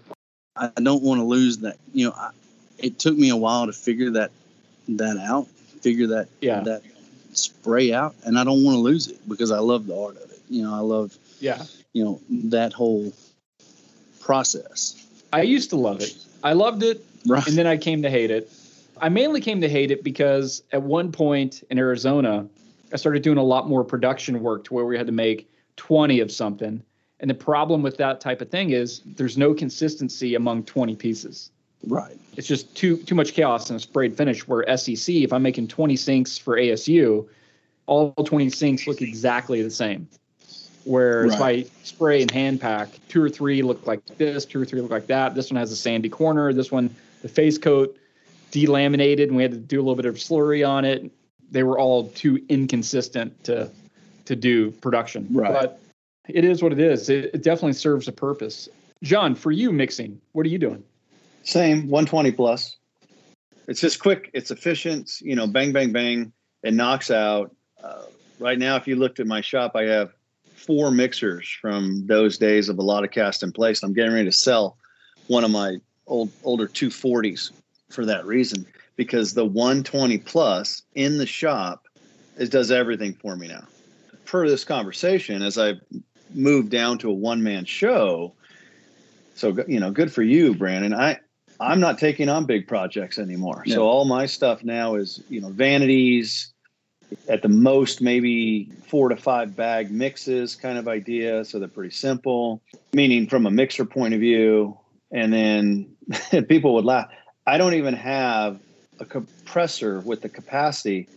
[0.55, 1.77] I don't want to lose that.
[1.93, 2.31] You know, I,
[2.77, 4.31] it took me a while to figure that
[4.89, 5.47] that out,
[5.81, 6.61] figure that yeah.
[6.61, 6.81] that
[7.33, 10.31] spray out, and I don't want to lose it because I love the art of
[10.31, 10.39] it.
[10.49, 13.11] You know, I love yeah, you know that whole
[14.21, 15.01] process.
[15.33, 16.15] I used to love it.
[16.43, 17.45] I loved it, right.
[17.45, 18.49] and then I came to hate it.
[19.01, 22.47] I mainly came to hate it because at one point in Arizona,
[22.93, 26.19] I started doing a lot more production work to where we had to make 20
[26.19, 26.81] of something.
[27.19, 31.51] And the problem with that type of thing is there's no consistency among 20 pieces.
[31.87, 32.17] Right.
[32.35, 35.67] It's just too too much chaos in a sprayed finish where SCC, if I'm making
[35.67, 37.27] 20 sinks for ASU,
[37.85, 40.07] all 20 sinks look exactly the same.
[40.83, 41.59] Whereas right.
[41.59, 44.81] if I spray and hand pack, two or three look like this, two or three
[44.81, 45.35] look like that.
[45.35, 46.53] This one has a sandy corner.
[46.53, 47.97] This one, the face coat
[48.55, 51.11] delaminated and we had to do a little bit of slurry on it.
[51.51, 53.69] They were all too inconsistent to
[54.25, 55.27] to do production.
[55.31, 55.53] Right.
[55.53, 55.79] But
[56.27, 57.09] it is what it is.
[57.09, 58.67] It, it definitely serves a purpose.
[59.03, 60.83] Jon, for you mixing, what are you doing?
[61.43, 62.77] Same, 120 plus.
[63.67, 64.31] It's just quick.
[64.33, 65.21] It's efficient.
[65.21, 66.33] You know, bang, bang, bang.
[66.63, 67.55] It knocks out.
[67.83, 68.05] Uh,
[68.39, 70.11] right now, if you looked at my shop, I have
[70.55, 73.83] four mixers from those days of a lot of cast in place.
[73.83, 74.77] I'm getting ready to sell
[75.27, 75.77] one of my
[76.07, 77.51] old older 240s
[77.89, 78.65] for that reason
[78.95, 81.85] because the 120 plus in the shop
[82.37, 83.65] it does everything for me now.
[84.25, 85.75] Per this conversation, as I
[86.33, 88.33] moved down to a one man show,
[89.35, 90.93] so you know, good for you, Brandon.
[90.93, 91.19] I
[91.59, 93.63] I'm not taking on big projects anymore.
[93.65, 93.75] Yeah.
[93.75, 96.53] So all my stuff now is you know vanities,
[97.27, 101.45] at the most maybe four to five bag mixes kind of idea.
[101.45, 102.61] So they're pretty simple,
[102.93, 104.77] meaning from a mixer point of view.
[105.11, 105.95] And then
[106.47, 107.09] people would laugh.
[107.47, 108.59] I don't even have
[108.99, 111.07] a compressor with the capacity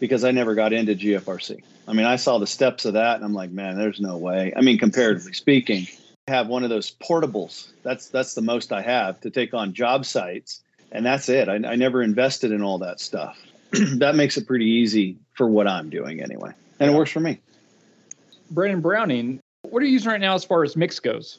[0.00, 1.62] because I never got into GFRC.
[1.86, 4.52] I mean, I saw the steps of that and I'm like, man, there's no way.
[4.56, 5.86] I mean, comparatively speaking,
[6.26, 7.68] I have one of those portables.
[7.82, 10.62] That's that's the most I have to take on job sites,
[10.92, 11.48] and that's it.
[11.48, 13.38] I, I never invested in all that stuff.
[13.72, 17.40] that makes it pretty easy for what I'm doing anyway, and it works for me.
[18.50, 21.38] Brandon Browning, what are you using right now as far as mix goes?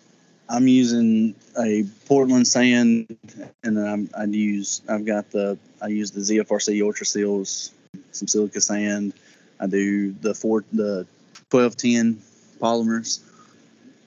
[0.50, 3.16] I'm using a Portland sand,
[3.64, 7.72] and then I'm, I use I've got the I use the ZFRC Ultra Seals,
[8.12, 9.14] some silica sand.
[9.60, 11.06] I do the four the
[11.52, 12.20] 1210
[12.60, 13.20] polymers.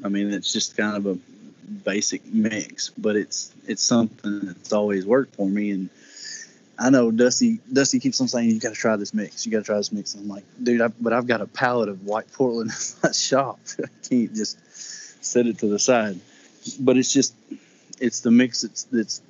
[0.04, 1.18] I mean, it's just kind of a
[1.84, 5.70] basic mix, but it's it's something that's always worked for me.
[5.70, 5.90] And
[6.76, 9.46] I know Dusty Dusty keeps on saying you got to try this mix.
[9.46, 10.16] You got to try this mix.
[10.16, 13.60] I'm like, dude, I, but I've got a pallet of white Portland in my shop.
[13.78, 14.58] I can't just
[15.24, 16.18] set it to the side
[16.80, 17.34] but it's just
[18.00, 19.22] it's the mix that's that's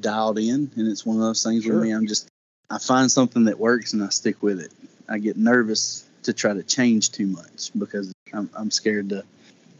[0.00, 1.74] dialed in, and it's one of those things sure.
[1.74, 1.90] with me.
[1.90, 2.28] I'm just
[2.70, 4.72] I find something that works and I stick with it.
[5.08, 9.24] I get nervous to try to change too much because I'm, I'm scared to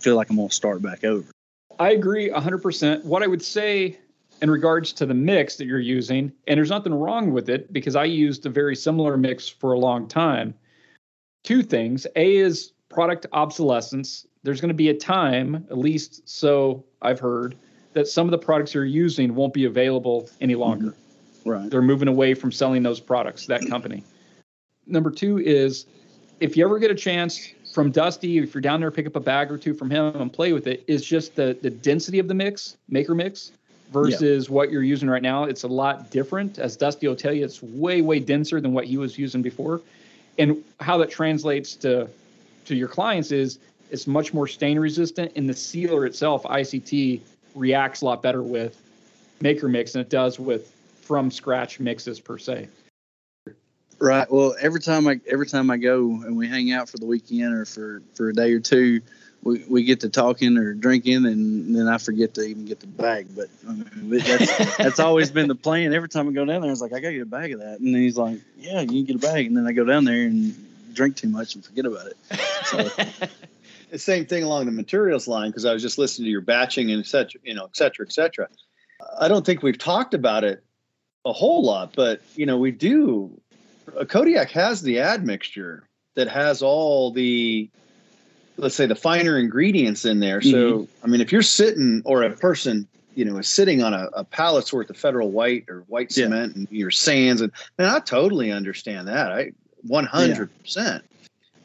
[0.00, 1.30] feel like I'm going to start back over.
[1.78, 3.04] I agree 100%.
[3.04, 3.98] What I would say
[4.42, 7.94] in regards to the mix that you're using, and there's nothing wrong with it because
[7.94, 10.54] I used a very similar mix for a long time.
[11.44, 12.06] Two things.
[12.16, 17.56] A is product obsolescence there's going to be a time, at least so I've heard,
[17.92, 20.86] that some of the products you're using won't be available any longer.
[20.86, 21.50] Mm-hmm.
[21.50, 21.70] Right.
[21.70, 24.04] They're moving away from selling those products, that company.
[24.86, 25.86] Number two is
[26.38, 29.20] if you ever get a chance from Dusty, if you're down there, pick up a
[29.20, 32.28] bag or two from him and play with it, is just the the density of
[32.28, 33.52] the mix, maker mix.
[33.90, 34.54] versus yeah.
[34.54, 35.44] what you're using right now.
[35.44, 36.58] It's a lot different.
[36.58, 39.80] As Dusty will tell you, it's way, way denser than what he was using before.
[40.38, 42.08] And how that translates to
[42.66, 43.58] to your clients is
[43.90, 47.20] it's much more stain resistant and the sealer itself, ICT,
[47.54, 48.80] reacts a lot better with
[49.40, 52.68] maker mix than it does with from scratch mixes per se.
[53.98, 54.30] Right.
[54.30, 57.52] Well, every time I every time I go and we hang out for the weekend
[57.52, 59.02] or for for a day or two,
[59.42, 62.86] we, we get to talking or drinking, and then I forget to even get the
[62.86, 63.26] bag.
[63.34, 65.92] But um, I mean, that's, that's always been the plan.
[65.92, 67.60] Every time I go down there, I was like, I gotta get a bag of
[67.60, 69.84] that, and then he's like, Yeah, you can get a bag, and then I go
[69.84, 70.54] down there and
[70.94, 72.16] drink too much and forget about it.
[72.64, 73.26] So.
[73.90, 76.90] the same thing along the materials line because I was just listening to your batching
[76.90, 78.48] and et cetera, you know, et cetera, et cetera.
[79.18, 80.62] I don't think we've talked about it
[81.24, 83.40] a whole lot, but you know, we do.
[83.96, 85.82] A Kodiak has the admixture
[86.14, 87.68] that has all the
[88.56, 90.42] let's say the finer ingredients in there.
[90.42, 91.04] So, mm-hmm.
[91.04, 94.24] I mean, if you're sitting or a person, you know, is sitting on a, a
[94.24, 96.58] pallet's worth of federal white or white cement yeah.
[96.58, 99.32] and your sands, and, and I totally understand that.
[99.32, 101.04] I 100 percent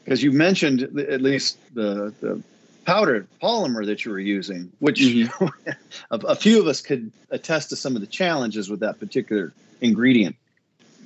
[0.06, 2.40] because you mentioned at least the the
[2.84, 5.46] powdered polymer that you were using, which mm-hmm.
[6.10, 9.52] a, a few of us could attest to some of the challenges with that particular
[9.80, 10.36] ingredient.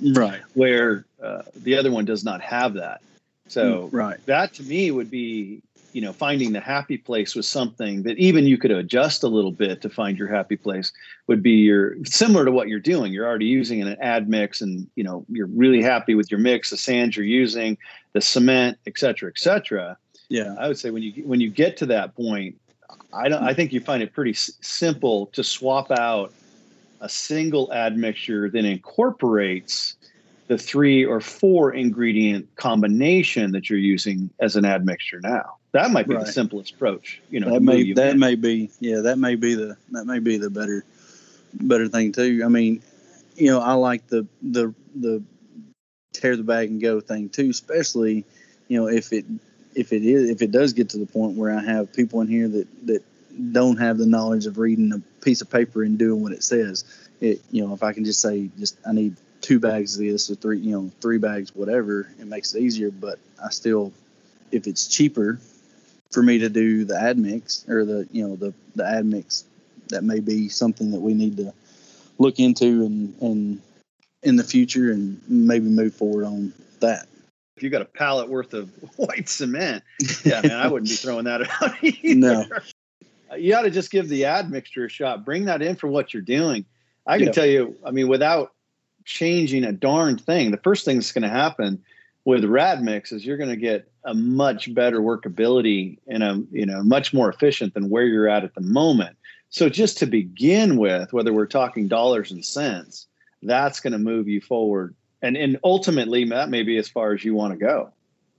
[0.02, 0.42] Right.
[0.52, 3.00] Where uh, the other one does not have that.
[3.48, 4.24] So mm, right.
[4.26, 5.62] that to me would be
[5.92, 9.50] you know finding the happy place was something that even you could adjust a little
[9.50, 10.92] bit to find your happy place
[11.26, 13.12] would be your similar to what you're doing.
[13.12, 16.70] You're already using an ad mix and you know you're really happy with your mix
[16.70, 17.76] the sands you're using
[18.12, 19.96] the cement et cetera et cetera.
[20.28, 20.54] Yeah.
[20.58, 22.56] I would say when you when you get to that point
[23.12, 26.32] i don't i think you find it pretty s- simple to swap out
[27.00, 29.96] a single admixture that incorporates
[30.48, 36.08] the three or four ingredient combination that you're using as an admixture now that might
[36.08, 36.26] be right.
[36.26, 37.20] the simplest approach.
[37.30, 40.36] You know, that may that may be yeah that may be the that may be
[40.36, 40.84] the better
[41.54, 42.42] better thing too.
[42.44, 42.82] I mean,
[43.36, 45.22] you know, I like the the the
[46.12, 48.24] tear the bag and go thing too, especially
[48.68, 49.24] you know if it
[49.74, 52.28] if it is if it does get to the point where I have people in
[52.28, 53.04] here that that
[53.52, 56.84] don't have the knowledge of reading a piece of paper and doing what it says.
[57.20, 60.30] It you know if I can just say just I need two bags of this
[60.30, 62.90] or three you know three bags whatever it makes it easier.
[62.90, 63.92] But I still
[64.50, 65.38] if it's cheaper
[66.10, 69.44] for me to do the ad mix or the you know the the ad mix
[69.88, 71.52] that may be something that we need to
[72.18, 73.60] look into and and
[74.22, 77.06] in the future and maybe move forward on that
[77.56, 79.82] if you got a pallet worth of white cement
[80.24, 82.18] yeah man i wouldn't be throwing that out either.
[82.18, 82.46] no
[83.36, 86.12] you ought to just give the ad mixture a shot bring that in for what
[86.12, 86.64] you're doing
[87.06, 87.32] i can yeah.
[87.32, 88.52] tell you i mean without
[89.04, 91.82] changing a darn thing the first thing that's going to happen
[92.30, 96.80] with RADmix is you're going to get a much better workability and a you know
[96.84, 99.16] much more efficient than where you're at at the moment.
[99.48, 103.08] So just to begin with whether we're talking dollars and cents
[103.42, 104.94] that's going to move you forward.
[105.22, 107.92] And and ultimately that may be as far as you want to go.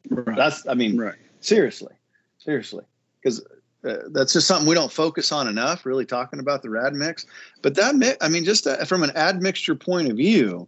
[0.10, 0.36] Right.
[0.36, 1.16] that's i mean right.
[1.42, 1.94] seriously
[2.40, 2.86] seriously.
[3.22, 3.46] Because
[3.88, 7.26] uh, that's just something we don't focus on enough really talking about the RADmix.
[7.62, 10.68] But that mi- i mean just uh, from an admixture point of view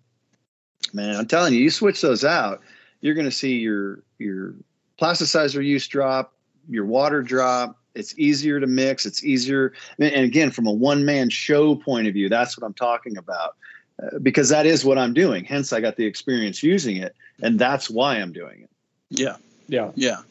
[0.92, 2.62] man i'm telling you you switch those out
[3.04, 4.56] you're going to see your your
[4.99, 6.34] plasticizer use drop,
[6.70, 7.78] your water drop.
[7.93, 9.06] It's easier to mix.
[9.06, 9.74] It's easier.
[9.99, 13.56] And again, from a one man show point of view, that's what I'm talking about.
[14.01, 15.43] Uh, because that is what I'm doing.
[15.43, 18.70] Hence, I got the experience using it, and that's why I'm doing it.
[19.10, 19.36] Yeah,
[19.68, 20.22] yeah, yeah.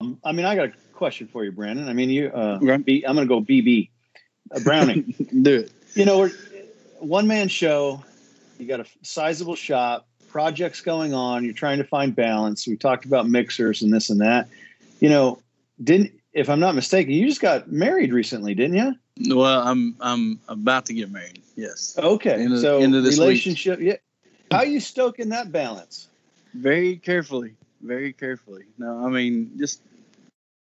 [0.00, 1.88] Um, I mean, I got a question for you, Brandon.
[1.88, 2.28] I mean, you.
[2.28, 3.90] Uh, B, I'm going to go BB.
[4.50, 5.14] Uh, Browning.
[5.42, 5.72] Do it.
[5.94, 6.32] You know, we're
[6.98, 8.02] one man show.
[8.58, 11.44] You got a sizable shop projects going on.
[11.44, 12.66] You're trying to find balance.
[12.66, 14.48] We talked about mixers and this and that.
[15.00, 15.40] You know,
[15.82, 19.34] didn't if I'm not mistaken, you just got married recently, didn't you?
[19.36, 21.42] Well, I'm I'm about to get married.
[21.56, 21.98] Yes.
[21.98, 22.42] Okay.
[22.42, 23.78] Into, so into this relationship.
[23.78, 23.88] Week.
[23.88, 24.56] Yeah.
[24.56, 26.08] How you stoking that balance?
[26.54, 27.54] Very carefully.
[27.82, 28.64] Very carefully.
[28.78, 29.82] No, I mean just.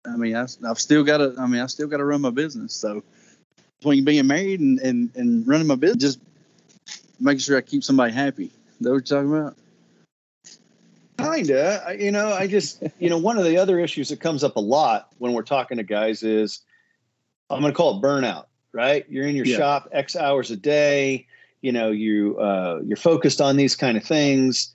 [0.06, 1.36] I mean, I, I've still got to.
[1.38, 2.74] I mean, I still got to run my business.
[2.74, 3.04] So
[3.80, 6.20] between being married and, and, and running my business, just
[7.20, 8.52] making sure I keep somebody happy
[8.82, 9.58] that what you're talking about?
[11.18, 11.96] Kinda.
[12.00, 14.60] You know, I just, you know, one of the other issues that comes up a
[14.60, 16.62] lot when we're talking to guys is
[17.50, 19.06] I'm going to call it burnout, right?
[19.10, 19.58] You're in your yeah.
[19.58, 21.26] shop X hours a day.
[21.62, 24.74] You know, you uh, you're focused on these kind of things.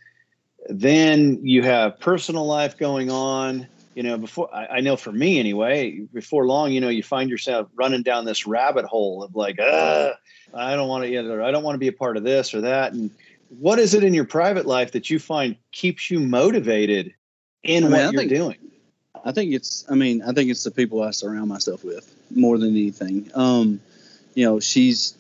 [0.68, 3.66] Then you have personal life going on.
[3.94, 7.28] You know, before I, I know for me anyway, before long, you know, you find
[7.28, 10.14] yourself running down this rabbit hole of like, I
[10.54, 11.42] don't want to, either.
[11.42, 13.10] I don't want to be a part of this or that, and
[13.58, 17.14] what is it in your private life that you find keeps you motivated
[17.62, 18.56] in I mean, what I you're think, doing?
[19.24, 22.58] I think it's, I mean, I think it's the people I surround myself with more
[22.58, 23.30] than anything.
[23.34, 23.80] Um,
[24.34, 25.14] you know, she's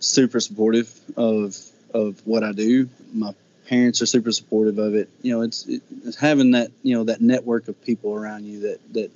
[0.00, 1.56] super supportive of
[1.94, 2.88] of what I do.
[3.14, 3.34] My
[3.66, 5.08] parents are super supportive of it.
[5.22, 8.92] You know, it's, it's having that you know that network of people around you that
[8.92, 9.10] that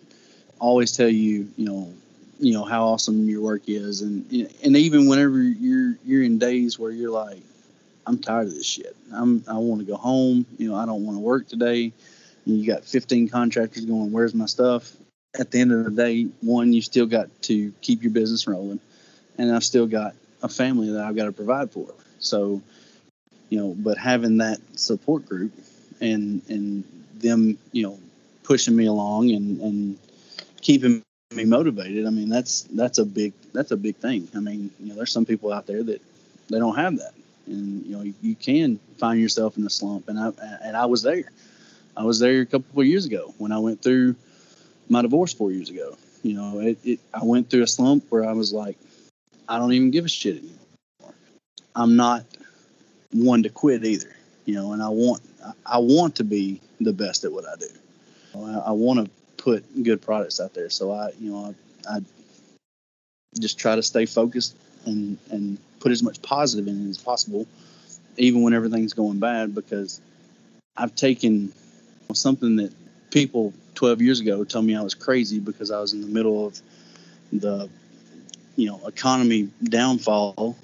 [0.59, 1.93] always tell you you know
[2.41, 4.25] you know how awesome your work is, and
[4.64, 7.43] and even whenever you're you're in days where you're like,
[8.07, 8.97] I'm tired of this shit.
[9.13, 10.47] I'm I want to go home.
[10.59, 11.93] You know, I don't want to work today.
[12.45, 14.11] And you got 15 contractors going.
[14.11, 14.93] Where's my stuff?
[15.39, 18.81] At the end of the day, one, you still got to keep your business rolling,
[19.39, 21.95] and I've still got a family that I've got to provide for.
[22.19, 22.61] So,
[23.49, 25.53] you know, but having that support group
[26.01, 26.85] and and
[27.15, 27.99] them, you know,
[28.43, 29.99] pushing me along and and
[30.61, 31.03] keeping
[31.35, 32.07] me motivated.
[32.07, 34.29] I mean, that's that's a big that's a big thing.
[34.35, 36.03] I mean, you know, there's some people out there that
[36.51, 37.15] they don't have that,
[37.47, 40.09] and you know, you, you can find yourself in a slump.
[40.09, 40.32] And I
[40.64, 41.30] and I was there.
[41.97, 44.16] I was there a couple of years ago when I went through
[44.88, 45.97] my divorce four years ago.
[46.22, 48.76] You know, it, it I went through a slump where I was like,
[49.49, 51.14] I don't even give a shit anymore.
[51.74, 52.24] I'm not
[53.12, 54.14] one to quit either.
[54.45, 55.22] You know, and I want
[55.66, 57.68] I want to be the best at what I do.
[58.34, 59.11] I, I want to
[59.43, 60.70] put good products out there.
[60.70, 61.55] So I, you know,
[61.88, 62.01] I, I
[63.38, 64.57] just try to stay focused
[64.87, 67.47] and and put as much positive in it as possible,
[68.16, 69.55] even when everything's going bad.
[69.55, 70.01] Because
[70.76, 71.53] I've taken
[72.14, 72.72] something that
[73.11, 76.47] people 12 years ago told me I was crazy because I was in the middle
[76.47, 76.61] of
[77.33, 77.68] the,
[78.57, 80.57] you know, economy downfall.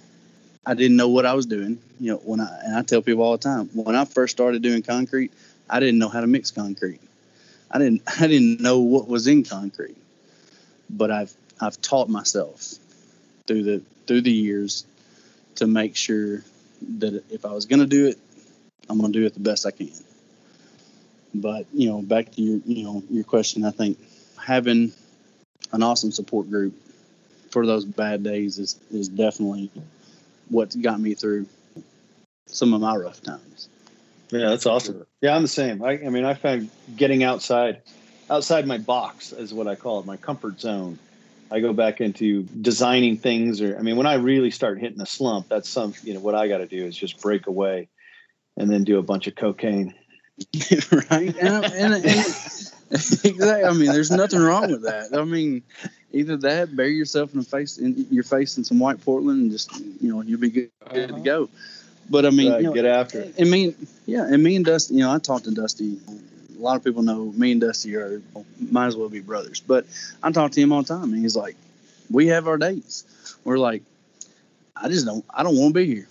[0.67, 1.79] I didn't know what I was doing.
[1.99, 4.63] You know, when I and I tell people all the time when I first started
[4.63, 5.33] doing concrete,
[5.69, 7.01] I didn't know how to mix concrete.
[7.71, 9.97] I didn't I didn't know what was in concrete,
[10.91, 12.75] but I've I've taught myself
[13.47, 14.85] through the through the years
[15.57, 16.43] to make sure
[16.99, 18.19] that if I was going to do it,
[18.89, 19.91] I'm going to do it the best I can.
[21.35, 23.99] But you know, back to your you know your question, I think
[24.45, 24.93] having
[25.73, 26.75] an awesome support group
[27.51, 29.71] for those bad days is is definitely
[30.49, 31.47] what got me through
[32.47, 33.69] some of my rough times.
[34.31, 35.07] Yeah, that's awesome.
[35.21, 35.83] Yeah, I'm the same.
[35.83, 37.81] I, I mean, I find getting outside,
[38.29, 40.99] outside my box is what I call it, my comfort zone.
[41.51, 45.07] I go back into designing things, or I mean, when I really start hitting a
[45.07, 47.89] slump, that's some, you know, what I got to do is just break away,
[48.57, 49.95] and then do a bunch of cocaine.
[51.11, 52.05] right, and, and, and
[52.91, 53.65] exactly.
[53.65, 55.09] I mean, there's nothing wrong with that.
[55.13, 55.63] I mean,
[56.13, 59.51] either that, bury yourself in the face, in your face in some white Portland, and
[59.51, 61.19] just you know, you'll be good, good uh-huh.
[61.19, 61.49] to go.
[62.11, 63.35] But I mean, right, you know, get after it.
[63.39, 63.75] I mean,
[64.07, 65.99] yeah, and me and Dusty, you know, I talked to Dusty.
[66.59, 68.21] A lot of people know me and Dusty are
[68.59, 69.61] might as well be brothers.
[69.61, 69.87] But
[70.23, 71.57] I talk to him all the time, and he's like,
[72.11, 73.05] "We have our dates."
[73.45, 73.83] We're like,
[74.77, 75.25] "I just don't.
[75.33, 76.09] I don't want to be here.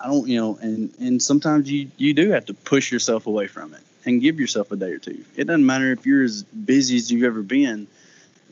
[0.00, 3.46] I don't, you know." And and sometimes you you do have to push yourself away
[3.46, 5.24] from it and give yourself a day or two.
[5.36, 7.86] It doesn't matter if you're as busy as you've ever been.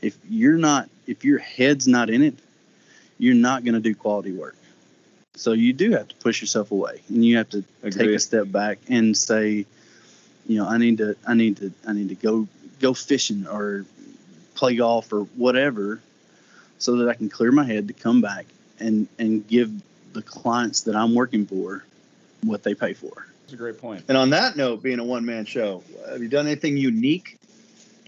[0.01, 2.35] If you're not, if your head's not in it,
[3.17, 4.55] you're not going to do quality work.
[5.35, 7.93] So you do have to push yourself away, and you have to Agreed.
[7.93, 9.65] take a step back and say,
[10.49, 12.47] you know, I need to, I need to, I need to go
[12.79, 13.85] go fishing or
[14.55, 16.01] play golf or whatever,
[16.79, 18.47] so that I can clear my head to come back
[18.79, 19.71] and and give
[20.13, 21.85] the clients that I'm working for
[22.41, 23.27] what they pay for.
[23.43, 24.05] That's a great point.
[24.07, 27.37] And on that note, being a one man show, have you done anything unique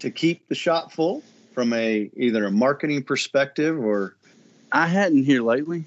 [0.00, 1.22] to keep the shop full
[1.54, 4.16] from a either a marketing perspective or?
[4.72, 5.84] I hadn't here lately.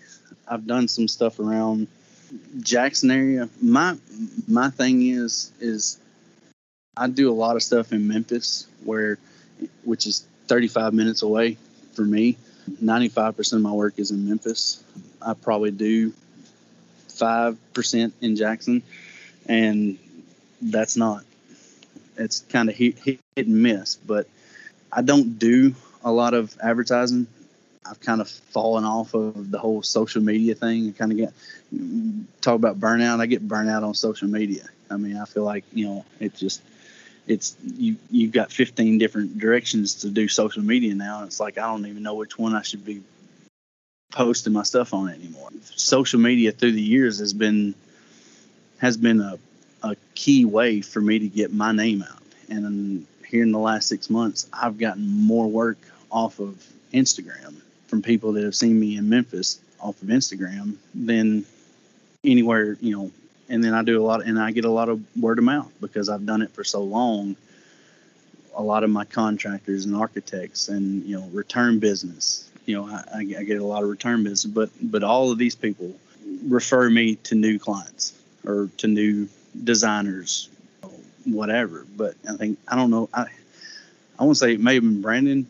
[0.47, 1.87] I've done some stuff around
[2.61, 3.49] Jackson area.
[3.61, 3.97] My
[4.47, 5.97] my thing is is
[6.97, 9.17] I do a lot of stuff in Memphis, where
[9.83, 11.57] which is 35 minutes away
[11.93, 12.37] for me.
[12.83, 14.83] 95% of my work is in Memphis.
[15.21, 16.13] I probably do
[17.09, 18.83] five percent in Jackson,
[19.47, 19.97] and
[20.61, 21.23] that's not.
[22.17, 24.27] It's kind of hit, hit and miss, but
[24.91, 27.27] I don't do a lot of advertising
[27.87, 30.89] I've kind of fallen off of the whole social media thing.
[30.89, 31.33] I kind of get
[32.41, 33.19] talk about burnout.
[33.19, 34.63] I get burnout on social media.
[34.89, 36.61] I mean, I feel like you know, it just
[37.27, 41.19] it's you you've got 15 different directions to do social media now.
[41.19, 43.03] and It's like I don't even know which one I should be
[44.11, 45.49] posting my stuff on anymore.
[45.75, 47.75] Social media through the years has been
[48.79, 49.39] has been a
[49.83, 52.21] a key way for me to get my name out.
[52.49, 55.77] And here in the last six months, I've gotten more work
[56.11, 56.63] off of
[56.93, 57.55] Instagram
[57.87, 61.45] from people that have seen me in Memphis off of Instagram than
[62.23, 63.11] anywhere, you know.
[63.49, 65.71] And then I do a lot, and I get a lot of word of mouth
[65.79, 67.35] because I've done it for so long.
[68.55, 72.49] A lot of my contractors and architects, and you know, return business.
[72.65, 75.55] You know, I, I get a lot of return business, but but all of these
[75.55, 75.93] people
[76.47, 78.13] refer me to new clients
[78.45, 79.27] or to new
[79.63, 80.49] designers,
[81.25, 81.85] whatever.
[81.95, 83.09] But I think I don't know.
[83.13, 83.27] I
[84.17, 85.45] I want to say it may have been Brandon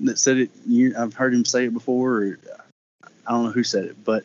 [0.00, 0.50] that said it.
[0.66, 2.38] You, I've heard him say it before.
[3.26, 4.24] I don't know who said it, but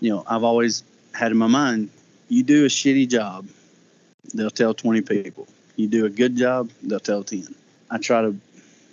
[0.00, 0.82] you know, I've always
[1.12, 1.90] had in my mind,
[2.30, 3.48] you do a shitty job,
[4.32, 5.46] they'll tell 20 people.
[5.76, 7.54] You do a good job, they'll tell 10.
[7.90, 8.36] I try to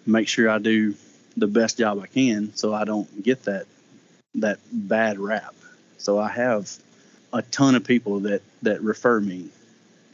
[0.05, 0.95] make sure I do
[1.37, 3.65] the best job I can so I don't get that
[4.35, 5.53] that bad rap.
[5.97, 6.71] So I have
[7.31, 9.49] a ton of people that that refer me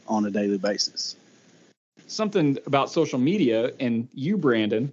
[0.06, 1.16] on a daily basis.
[2.06, 4.92] Something about social media and you, Brandon,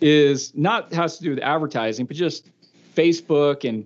[0.00, 2.48] is not has to do with advertising, but just
[2.94, 3.84] Facebook and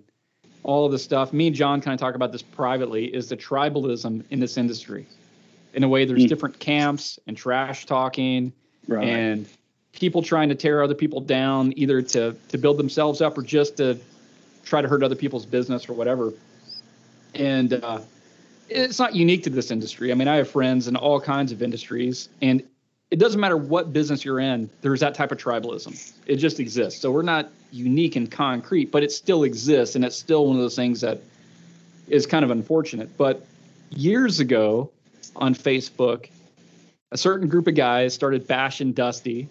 [0.63, 1.33] all of the stuff.
[1.33, 3.07] Me and Jon kind of talk about this privately.
[3.07, 5.07] Is the tribalism in this industry?
[5.75, 6.29] In a way, there's mm.
[6.29, 8.53] different camps and trash talking
[8.87, 9.09] right.
[9.09, 9.49] and
[9.93, 13.77] people trying to tear other people down, either to to build themselves up or just
[13.79, 13.99] to
[14.65, 16.33] try to hurt other people's business or whatever.
[17.35, 18.01] And uh,
[18.69, 20.13] it's not unique to this industry.
[20.13, 22.63] I mean, I have friends in all kinds of industries, and
[23.13, 26.15] it doesn't matter what business you're in, there's that type of tribalism.
[26.27, 26.99] It just exists.
[26.99, 29.95] So we're not unique and concrete, but it still exists.
[29.95, 31.21] And it's still one of those things that
[32.09, 33.19] is kind of unfortunate.
[33.19, 33.45] But
[33.91, 34.91] years ago
[35.37, 36.31] on Facebook,
[37.11, 39.51] a certain group of guys started bashing Dusty,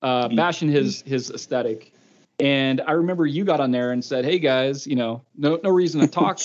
[0.00, 0.36] uh, mm-hmm.
[0.36, 1.92] bashing his his aesthetic.
[2.38, 5.70] And I remember you got on there and said, "Hey guys, you know, no no
[5.70, 6.38] reason to talk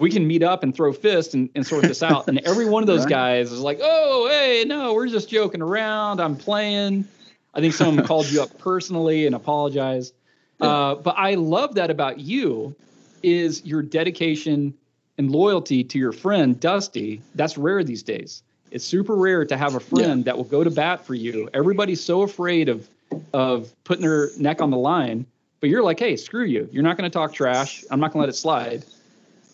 [0.00, 2.28] we can meet up and throw fists and, and sort this out.
[2.28, 3.10] And every one of those right.
[3.10, 6.20] guys is like, oh, hey, no, we're just joking around.
[6.20, 7.06] I'm playing.
[7.54, 10.14] I think someone called you up personally and apologized.
[10.60, 10.66] Yeah.
[10.66, 12.74] Uh, but I love that about you
[13.22, 14.74] is your dedication
[15.16, 17.20] and loyalty to your friend Dusty.
[17.34, 18.42] That's rare these days.
[18.70, 20.24] It's super rare to have a friend yeah.
[20.24, 21.48] that will go to bat for you.
[21.54, 22.88] Everybody's so afraid of
[23.32, 25.24] of putting their neck on the line,
[25.60, 26.68] but you're like, hey, screw you.
[26.70, 27.82] You're not going to talk trash.
[27.90, 28.84] I'm not going to let it slide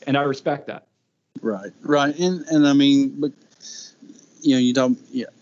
[0.07, 0.87] and I respect that.
[1.43, 3.33] Right, right, and and I mean, but
[4.41, 4.93] you know, you talk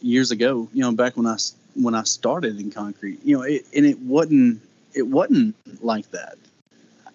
[0.01, 1.37] years ago, you know, back when I
[1.75, 4.61] when I started in concrete, you know, it, and it wasn't
[4.95, 5.55] it wasn't
[5.85, 6.37] like that.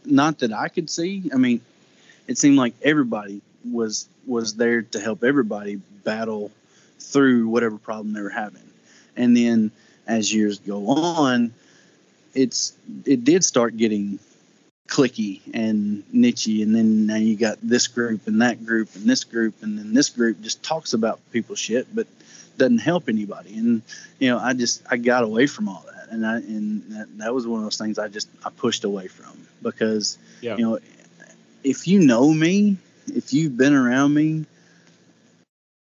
[0.06, 1.30] Not that I could see.
[1.34, 1.62] I mean,
[2.28, 6.52] it seemed like everybody was was there to help everybody battle
[7.00, 8.70] through whatever problem they were having,
[9.16, 9.72] and then
[10.06, 11.54] as years go on,
[12.34, 12.74] it's
[13.06, 14.20] it did start getting
[14.88, 19.26] clicky and nichey and then now you got this group and that group and this
[19.26, 22.08] group and then this group just talks about people's shit but
[22.58, 23.58] doesn't help anybody.
[23.58, 23.82] And
[24.20, 26.10] you know i just i got away from all that.
[26.10, 29.08] And i and that, that was one of those things i just i pushed away
[29.08, 30.58] from because yeah.
[30.58, 30.80] you know
[31.64, 32.78] if you know me
[33.08, 34.46] if you've been around me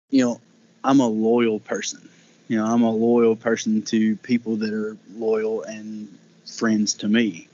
[0.10, 0.42] you know
[0.84, 2.08] i'm a loyal person.
[2.48, 6.08] You know i'm a loyal person to people that are loyal and
[6.46, 7.48] friends to me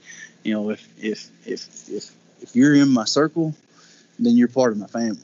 [0.44, 3.56] you know, if if if if if you're in my circle,
[4.20, 5.20] then you're part of my family,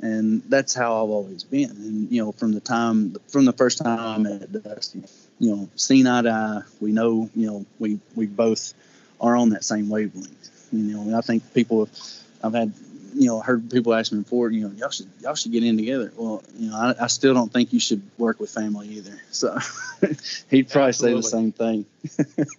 [0.00, 1.70] and that's how I've always been.
[1.70, 5.02] And you know, from the time from the first time I met Dusty,
[5.38, 8.74] you know, seen eye to eye, we know, you know, we we both
[9.20, 10.68] are on that same wavelength.
[10.72, 11.98] You know, I think people have,
[12.44, 12.72] I've had
[13.14, 15.76] you know heard people ask me before you know y'all should y'all should get in
[15.76, 19.20] together well you know i, I still don't think you should work with family either
[19.32, 19.58] so
[20.50, 20.94] he'd probably Absolutely.
[20.94, 21.86] say the same thing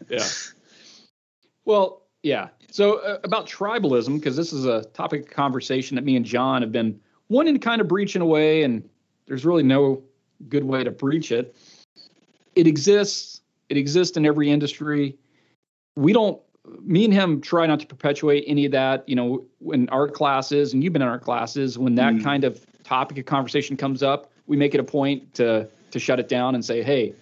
[0.09, 0.27] yeah
[1.65, 2.49] well, yeah.
[2.71, 6.61] So uh, about tribalism, because this is a topic of conversation that me and Jon
[6.61, 6.99] have been
[7.29, 8.87] wanting to kind of breach in a way, and
[9.27, 10.03] there's really no
[10.49, 11.55] good way to breach it.
[12.55, 13.41] It exists.
[13.69, 15.17] It exists in every industry.
[15.95, 16.41] We don't.
[16.81, 19.07] Me and him try not to perpetuate any of that.
[19.07, 22.23] You know, in our classes, and you've been in our classes, when that mm.
[22.23, 26.19] kind of topic of conversation comes up, we make it a point to to shut
[26.19, 27.13] it down and say, hey,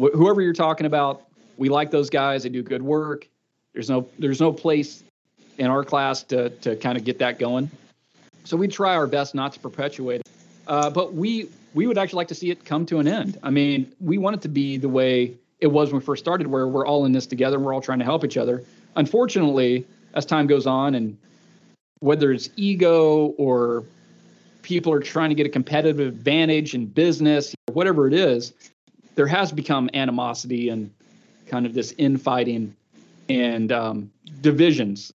[0.00, 1.22] wh- whoever you're talking about,
[1.56, 2.42] we like those guys.
[2.42, 3.28] They do good work
[3.76, 5.04] there's no there's no place
[5.58, 7.70] in our class to to kind of get that going.
[8.44, 10.28] So we try our best not to perpetuate it.
[10.66, 13.38] Uh, but we we would actually like to see it come to an end.
[13.42, 16.46] I mean, we want it to be the way it was when we first started,
[16.46, 18.64] where we're all in this together and we're all trying to help each other.
[18.96, 21.18] Unfortunately, as time goes on, and
[22.00, 23.84] whether it's ego or
[24.62, 28.54] people are trying to get a competitive advantage in business, whatever it is,
[29.16, 30.90] there has become animosity and
[31.46, 32.74] kind of this infighting
[33.28, 34.10] and um,
[34.40, 35.12] divisions.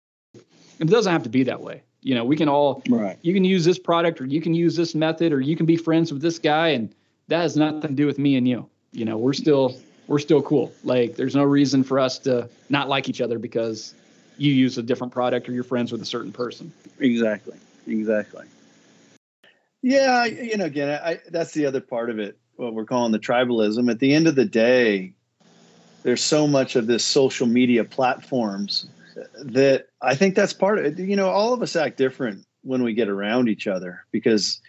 [0.78, 1.82] It doesn't have to be that way.
[2.00, 3.16] You know, we can all, right.
[3.22, 5.76] you can use this product or you can use this method or you can be
[5.76, 6.68] friends with this guy.
[6.68, 6.92] And
[7.28, 8.68] that has nothing to do with me and you.
[8.90, 9.76] You know, we're still,
[10.08, 10.72] we're still cool.
[10.82, 13.94] Like there's no reason for us to not like each other because
[14.36, 16.72] you use a different product or you're friends with a certain person.
[16.98, 17.56] Exactly.
[17.86, 18.46] Exactly.
[19.82, 20.24] Yeah.
[20.24, 23.88] You know, again, I, that's the other part of it, what we're calling the tribalism.
[23.88, 25.14] At the end of the day,
[26.02, 28.86] there's so much of this social media platforms
[29.42, 30.98] that I think that's part of it.
[30.98, 34.60] You know, all of us act different when we get around each other because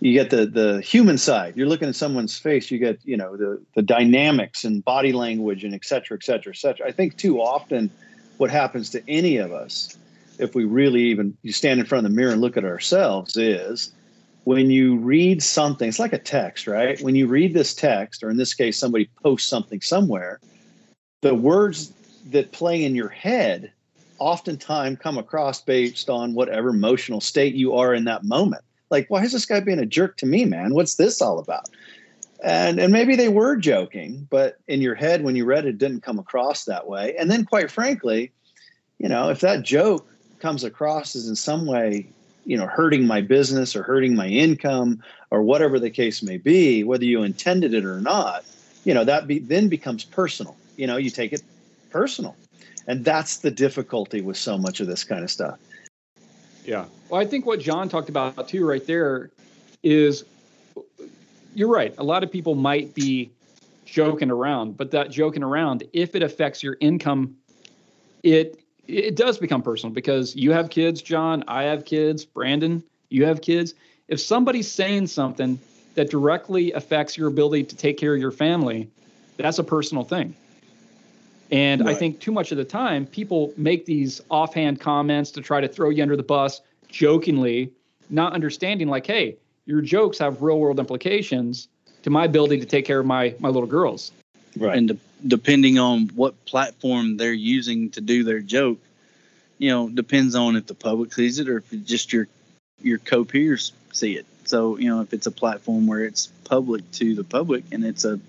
[0.00, 1.56] you get the the human side.
[1.56, 2.70] You're looking at someone's face.
[2.70, 6.52] You get you know the the dynamics and body language and et cetera, et cetera,
[6.52, 6.86] et cetera.
[6.86, 7.90] I think too often
[8.36, 9.96] what happens to any of us
[10.38, 13.36] if we really even you stand in front of the mirror and look at ourselves
[13.36, 13.92] is
[14.44, 18.30] when you read something it's like a text right when you read this text or
[18.30, 20.40] in this case somebody posts something somewhere
[21.20, 21.92] the words
[22.30, 23.72] that play in your head
[24.18, 28.62] oftentimes come across based on whatever emotional state you are in that moment.
[28.90, 30.74] Like why is this guy being a jerk to me man?
[30.74, 31.68] What's this all about?
[32.42, 35.78] And and maybe they were joking but in your head when you read it, it
[35.78, 37.16] didn't come across that way.
[37.16, 38.32] And then quite frankly
[38.98, 40.08] you know if that joke
[40.40, 42.06] comes across as in some way
[42.44, 46.84] you know hurting my business or hurting my income or whatever the case may be
[46.84, 48.44] whether you intended it or not
[48.84, 51.42] you know that be, then becomes personal you know you take it
[51.90, 52.36] personal
[52.86, 55.58] and that's the difficulty with so much of this kind of stuff
[56.64, 59.30] yeah well i think what Jon talked about too right there
[59.82, 60.24] is
[61.56, 61.94] you're right.
[61.96, 63.30] A lot of people might be
[63.86, 67.34] joking around, but that joking around, if it affects your income,
[68.22, 73.24] it it does become personal because you have kids, Jon, I have kids, Brandon, you
[73.24, 73.74] have kids.
[74.06, 75.58] If somebody's saying something
[75.94, 78.88] that directly affects your ability to take care of your family,
[79.38, 80.36] that's a personal thing.
[81.50, 81.94] And right.
[81.94, 85.68] I think too much of the time, people make these offhand comments to try to
[85.68, 87.70] throw you under the bus jokingly,
[88.10, 91.68] not understanding, like, hey, your jokes have real world implications
[92.02, 94.12] to my ability to take care of my my little girls.
[94.56, 94.76] Right.
[94.76, 98.78] And de- depending on what platform they're using to do their joke,
[99.58, 102.28] you know, depends on if the public sees it or if just your
[102.82, 104.26] your co-peers see it.
[104.44, 108.04] So, you know, if it's a platform where it's public to the public and it's
[108.04, 108.20] a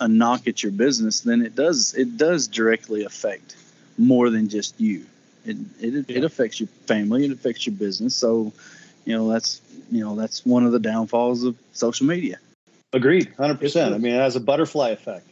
[0.00, 3.56] a knock at your business, then it does it does directly affect
[3.98, 5.04] more than just you.
[5.44, 6.18] It it, yeah.
[6.18, 8.16] it affects your family, it affects your business.
[8.16, 8.52] So,
[9.04, 9.60] you know, that's
[9.92, 12.38] you know that's one of the downfalls of social media.
[12.92, 13.94] Agreed, hundred percent.
[13.94, 15.26] I mean, it has a butterfly effect.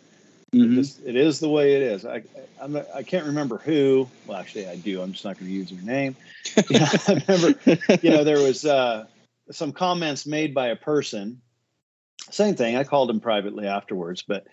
[0.52, 0.72] Mm-hmm.
[0.72, 2.06] It, just, it is the way it is.
[2.06, 2.22] I
[2.60, 4.08] I'm, I can't remember who.
[4.26, 5.02] Well, actually, I do.
[5.02, 6.16] I'm just not going to use your name.
[6.70, 7.58] yeah, I remember.
[8.02, 9.06] You know, there was uh,
[9.50, 11.40] some comments made by a person.
[12.30, 12.76] Same thing.
[12.76, 14.46] I called him privately afterwards, but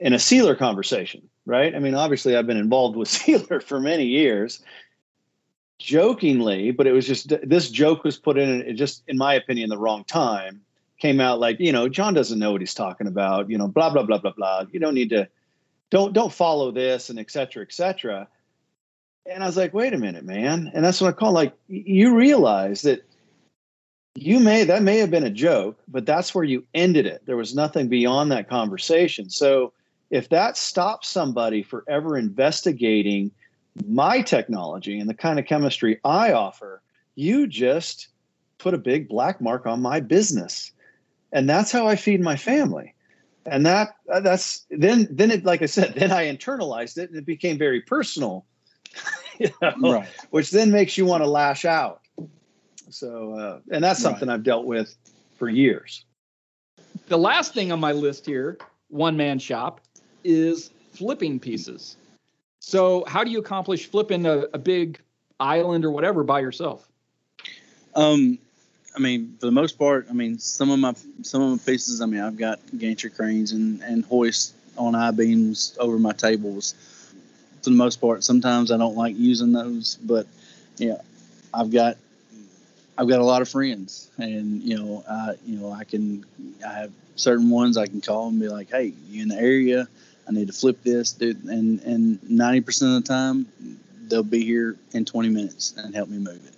[0.00, 1.74] in a sealer conversation, right?
[1.74, 4.62] I mean, obviously, I've been involved with sealer for many years,
[5.78, 9.68] jokingly, but it was just this joke was put in, it just, in my opinion,
[9.68, 10.62] the wrong time.
[11.00, 13.90] Came out like, you know, Jon doesn't know what he's talking about, you know, blah,
[13.90, 14.64] blah, blah, blah, blah.
[14.70, 15.28] You don't need to,
[15.90, 18.28] don't, don't follow this and et cetera, et cetera.
[19.26, 20.70] And I was like, wait a minute, man.
[20.72, 23.04] And that's what I call like, you realize that
[24.14, 27.22] you may, that may have been a joke, but that's where you ended it.
[27.26, 29.28] There was nothing beyond that conversation.
[29.28, 29.72] So
[30.10, 33.32] if that stops somebody for ever investigating
[33.88, 36.80] my technology and the kind of chemistry I offer,
[37.16, 38.08] you just
[38.58, 40.70] put a big black mark on my business.
[41.32, 42.94] And that's how I feed my family.
[43.46, 47.18] And that uh, that's then then it like I said, then I internalized it and
[47.18, 48.46] it became very personal.
[49.38, 50.08] you know, right.
[50.30, 52.00] Which then makes you want to lash out.
[52.90, 54.34] So uh, and that's something right.
[54.34, 54.94] I've dealt with
[55.36, 56.04] for years.
[57.08, 58.58] The last thing on my list here,
[58.88, 59.80] one man shop,
[60.22, 61.96] is flipping pieces.
[62.60, 64.98] So, how do you accomplish flipping a, a big
[65.38, 66.88] island or whatever by yourself?
[67.94, 68.38] Um,
[68.96, 72.00] I mean, for the most part, I mean, some of my some of my pieces.
[72.00, 76.74] I mean, I've got gantry cranes and and hoists on I beams over my tables.
[77.62, 80.26] For the most part, sometimes I don't like using those, but
[80.76, 80.98] yeah,
[81.52, 81.96] I've got
[82.96, 86.24] I've got a lot of friends, and you know, I you know I can
[86.66, 89.88] I have certain ones I can call and be like, hey, you in the area?
[90.26, 91.44] I need to flip this, dude.
[91.44, 93.46] And and 90% of the time,
[94.08, 96.54] they'll be here in 20 minutes and help me move it.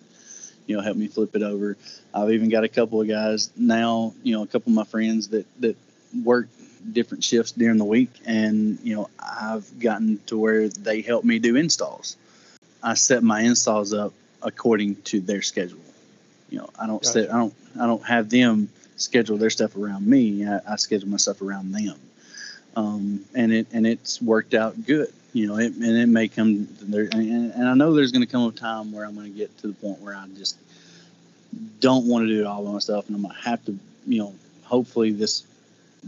[0.67, 1.77] You know, help me flip it over.
[2.13, 4.13] I've even got a couple of guys now.
[4.23, 5.77] You know, a couple of my friends that that
[6.25, 6.49] work
[6.93, 11.39] different shifts during the week, and you know, I've gotten to where they help me
[11.39, 12.17] do installs.
[12.83, 14.13] I set my installs up
[14.43, 15.86] according to their schedule.
[16.51, 17.25] You know, I don't gotcha.
[17.25, 20.47] set, I don't I don't have them schedule their stuff around me.
[20.47, 21.97] I, I schedule my stuff around them
[22.77, 25.13] um, and it and it's worked out good.
[25.33, 28.31] You know, it, and it may come there, and, and I know there's going to
[28.31, 30.57] come a time where I'm going to get to the point where I just
[31.81, 34.19] don't want to do it all by myself, and I'm going to have to, you
[34.19, 34.35] know,
[34.65, 35.45] hopefully this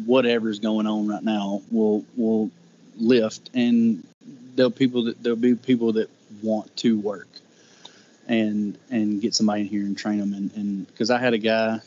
[0.07, 2.51] whatever's going on right now will will
[2.97, 4.07] lift, and
[4.55, 6.09] there'll people that there'll be people that
[6.43, 7.28] want to work
[8.29, 11.81] and and get somebody in here and train them and because I had a guy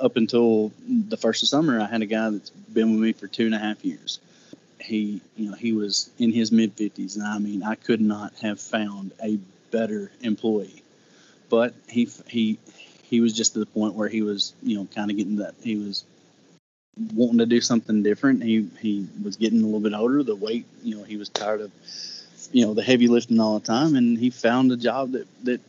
[0.00, 3.26] up until the first of summer, I had a guy that's been with me for
[3.26, 4.20] two and a half years.
[4.80, 8.34] He, you know, he was in his mid fifties, and I mean, I could not
[8.42, 9.38] have found a
[9.70, 10.82] better employee.
[11.48, 12.58] But he, he,
[13.02, 15.54] he was just to the point where he was, you know, kind of getting that
[15.62, 16.04] he was
[17.14, 18.42] wanting to do something different.
[18.42, 20.22] He, he was getting a little bit older.
[20.22, 21.72] The weight, you know, he was tired of
[22.52, 25.60] you know the heavy lifting all the time, and he found a job that that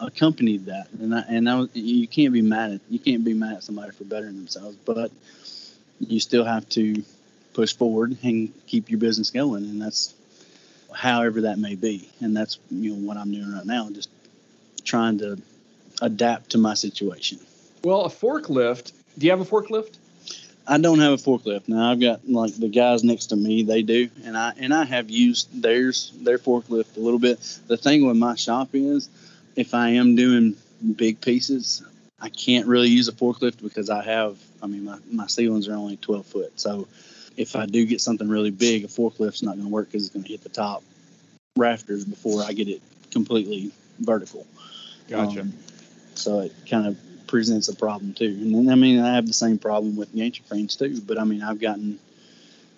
[0.00, 0.88] accompanied that.
[0.98, 3.62] And I, and I was, you can't be mad at you can't be mad at
[3.62, 5.10] somebody for bettering themselves, but
[5.98, 7.02] you still have to
[7.52, 10.14] push forward and keep your business going, and that's
[10.94, 12.08] however that may be.
[12.20, 14.10] And that's you know what I'm doing right now, just
[14.84, 15.40] trying to
[16.02, 17.38] adapt to my situation.
[17.84, 18.92] Well, a forklift.
[19.18, 19.98] Do you have a forklift?
[20.66, 21.90] I don't have a forklift now.
[21.90, 25.10] I've got like the guys next to me, they do, and I and I have
[25.10, 27.40] used theirs their forklift a little bit.
[27.66, 29.08] The thing with my shop is,
[29.56, 30.56] if I am doing
[30.96, 31.82] big pieces,
[32.20, 34.38] I can't really use a forklift because I have.
[34.62, 36.86] I mean, my my ceilings are only 12 foot, so
[37.36, 40.14] if I do get something really big, a forklift's not going to work because it's
[40.14, 40.82] going to hit the top
[41.56, 44.46] rafters before I get it completely vertical.
[45.08, 45.40] Gotcha.
[45.40, 45.54] Um,
[46.14, 46.98] so it kind of
[47.30, 48.26] presents a problem too.
[48.26, 51.00] And then, I mean, I have the same problem with gantry cranes too.
[51.00, 51.98] But I mean, I've gotten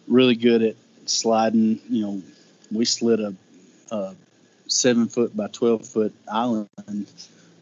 [0.07, 0.76] really good at
[1.07, 1.80] sliding.
[1.88, 2.22] You know,
[2.70, 3.34] we slid a,
[3.90, 4.14] a
[4.68, 6.68] seven foot by twelve foot island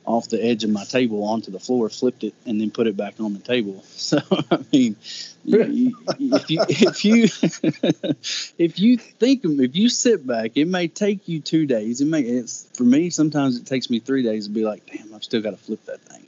[0.07, 2.97] off the edge of my table onto the floor, flipped it, and then put it
[2.97, 3.84] back on the table.
[4.01, 4.18] So
[4.51, 4.97] I mean,
[5.45, 7.24] you, if you if you
[8.59, 12.01] if you think if you sit back, it may take you two days.
[12.01, 13.11] It may it's for me.
[13.11, 15.84] Sometimes it takes me three days to be like, damn, I've still got to flip
[15.84, 16.26] that thing.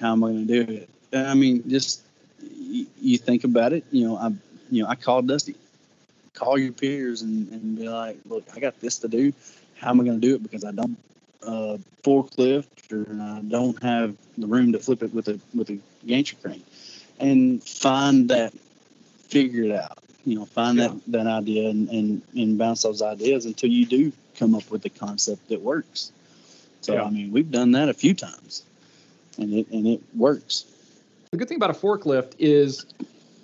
[0.00, 0.88] How am I going to do it?
[1.12, 2.02] I mean, just
[2.42, 3.84] you, you think about it.
[3.90, 4.32] You know, I
[4.70, 5.54] you know I called Dusty.
[6.34, 9.32] Call your peers and, and be like, look, I got this to do.
[9.76, 10.42] How am I going to do it?
[10.42, 10.98] Because I don't
[11.46, 15.78] uh, forklift or I don't have the room to flip it with a with a
[16.06, 16.64] gantry crane,
[17.20, 18.52] and find that,
[19.28, 19.98] figure it out.
[20.24, 20.88] You know, find yeah.
[20.88, 24.82] that that idea and, and and bounce those ideas until you do come up with
[24.82, 26.12] the concept that works.
[26.80, 27.04] So yeah.
[27.04, 28.62] I mean, we've done that a few times,
[29.38, 30.66] and it and it works.
[31.30, 32.86] The good thing about a forklift is,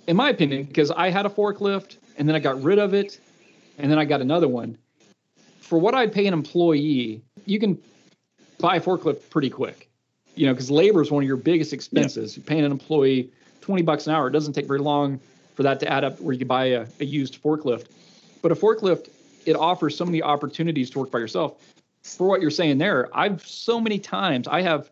[0.07, 3.19] in my opinion, because I had a forklift and then I got rid of it,
[3.77, 4.77] and then I got another one.
[5.59, 7.81] For what I'd pay an employee, you can
[8.59, 9.89] buy a forklift pretty quick.
[10.35, 12.37] You know, because labor is one of your biggest expenses.
[12.37, 13.29] You're paying an employee
[13.61, 14.27] 20 bucks an hour.
[14.27, 15.19] It doesn't take very long
[15.55, 17.87] for that to add up where you can buy a, a used forklift.
[18.41, 19.09] But a forklift,
[19.45, 21.73] it offers so many opportunities to work by yourself.
[22.03, 24.89] For what you're saying there, I've so many times I have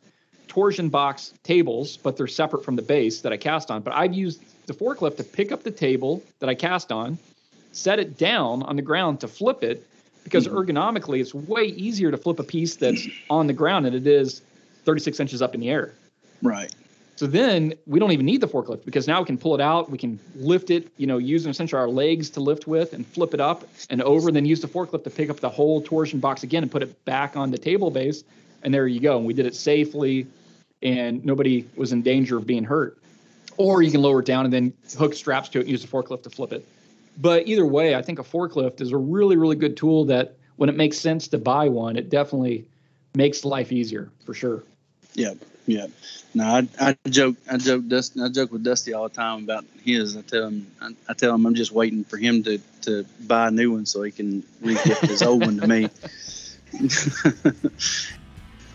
[0.49, 3.81] torsion box tables, but they're separate from the base that I cast on.
[3.81, 7.17] But I've used the forklift to pick up the table that I cast on,
[7.71, 9.85] set it down on the ground to flip it,
[10.23, 10.57] because mm-hmm.
[10.57, 14.41] ergonomically it's way easier to flip a piece that's on the ground than it is
[14.83, 15.93] 36 inches up in the air.
[16.41, 16.73] Right.
[17.15, 19.89] So then we don't even need the forklift because now we can pull it out,
[19.91, 23.33] we can lift it, you know, using essentially our legs to lift with and flip
[23.33, 26.19] it up and over, and then use the forklift to pick up the whole torsion
[26.19, 28.23] box again and put it back on the table base.
[28.63, 29.17] And there you go.
[29.17, 30.27] And we did it safely
[30.81, 32.97] and nobody was in danger of being hurt.
[33.57, 35.87] Or you can lower it down and then hook straps to it and use a
[35.87, 36.65] forklift to flip it.
[37.17, 40.69] But either way, I think a forklift is a really, really good tool that when
[40.69, 42.65] it makes sense to buy one, it definitely
[43.15, 44.63] makes life easier for sure.
[45.13, 45.33] Yeah,
[45.65, 45.87] yeah.
[46.33, 49.65] No, I, I joke, I joke, Dusty, I joke with Dusty all the time about
[49.83, 50.15] his.
[50.15, 53.47] I tell him, I, I tell him, I'm just waiting for him to to buy
[53.47, 55.89] a new one so he can re-gift his old one to me.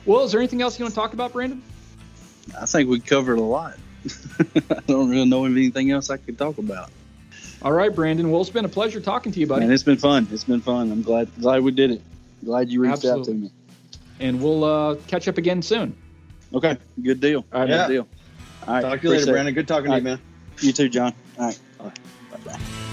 [0.04, 1.62] well, is there anything else you want to talk about, Brandon?
[2.58, 3.76] I think we covered a lot.
[4.70, 6.90] I don't really know of anything else I could talk about.
[7.62, 8.30] All right, Brandon.
[8.30, 9.64] Well, it's been a pleasure talking to you, buddy.
[9.64, 10.28] And it's been fun.
[10.30, 10.92] It's been fun.
[10.92, 12.02] I'm glad glad we did it.
[12.44, 13.20] Glad you reached Absolutely.
[13.20, 13.50] out to me.
[14.20, 15.96] And we'll uh, catch up again soon.
[16.52, 16.76] Okay.
[17.02, 17.44] Good deal.
[17.52, 17.68] All right.
[17.68, 17.86] Yeah.
[17.86, 18.08] Good deal.
[18.66, 18.82] All right.
[18.82, 19.54] Talk to you later, Brandon.
[19.54, 20.20] Good talking to you, man.
[20.60, 21.14] You too, Jon.
[21.38, 21.58] All right.
[21.78, 22.83] Bye bye.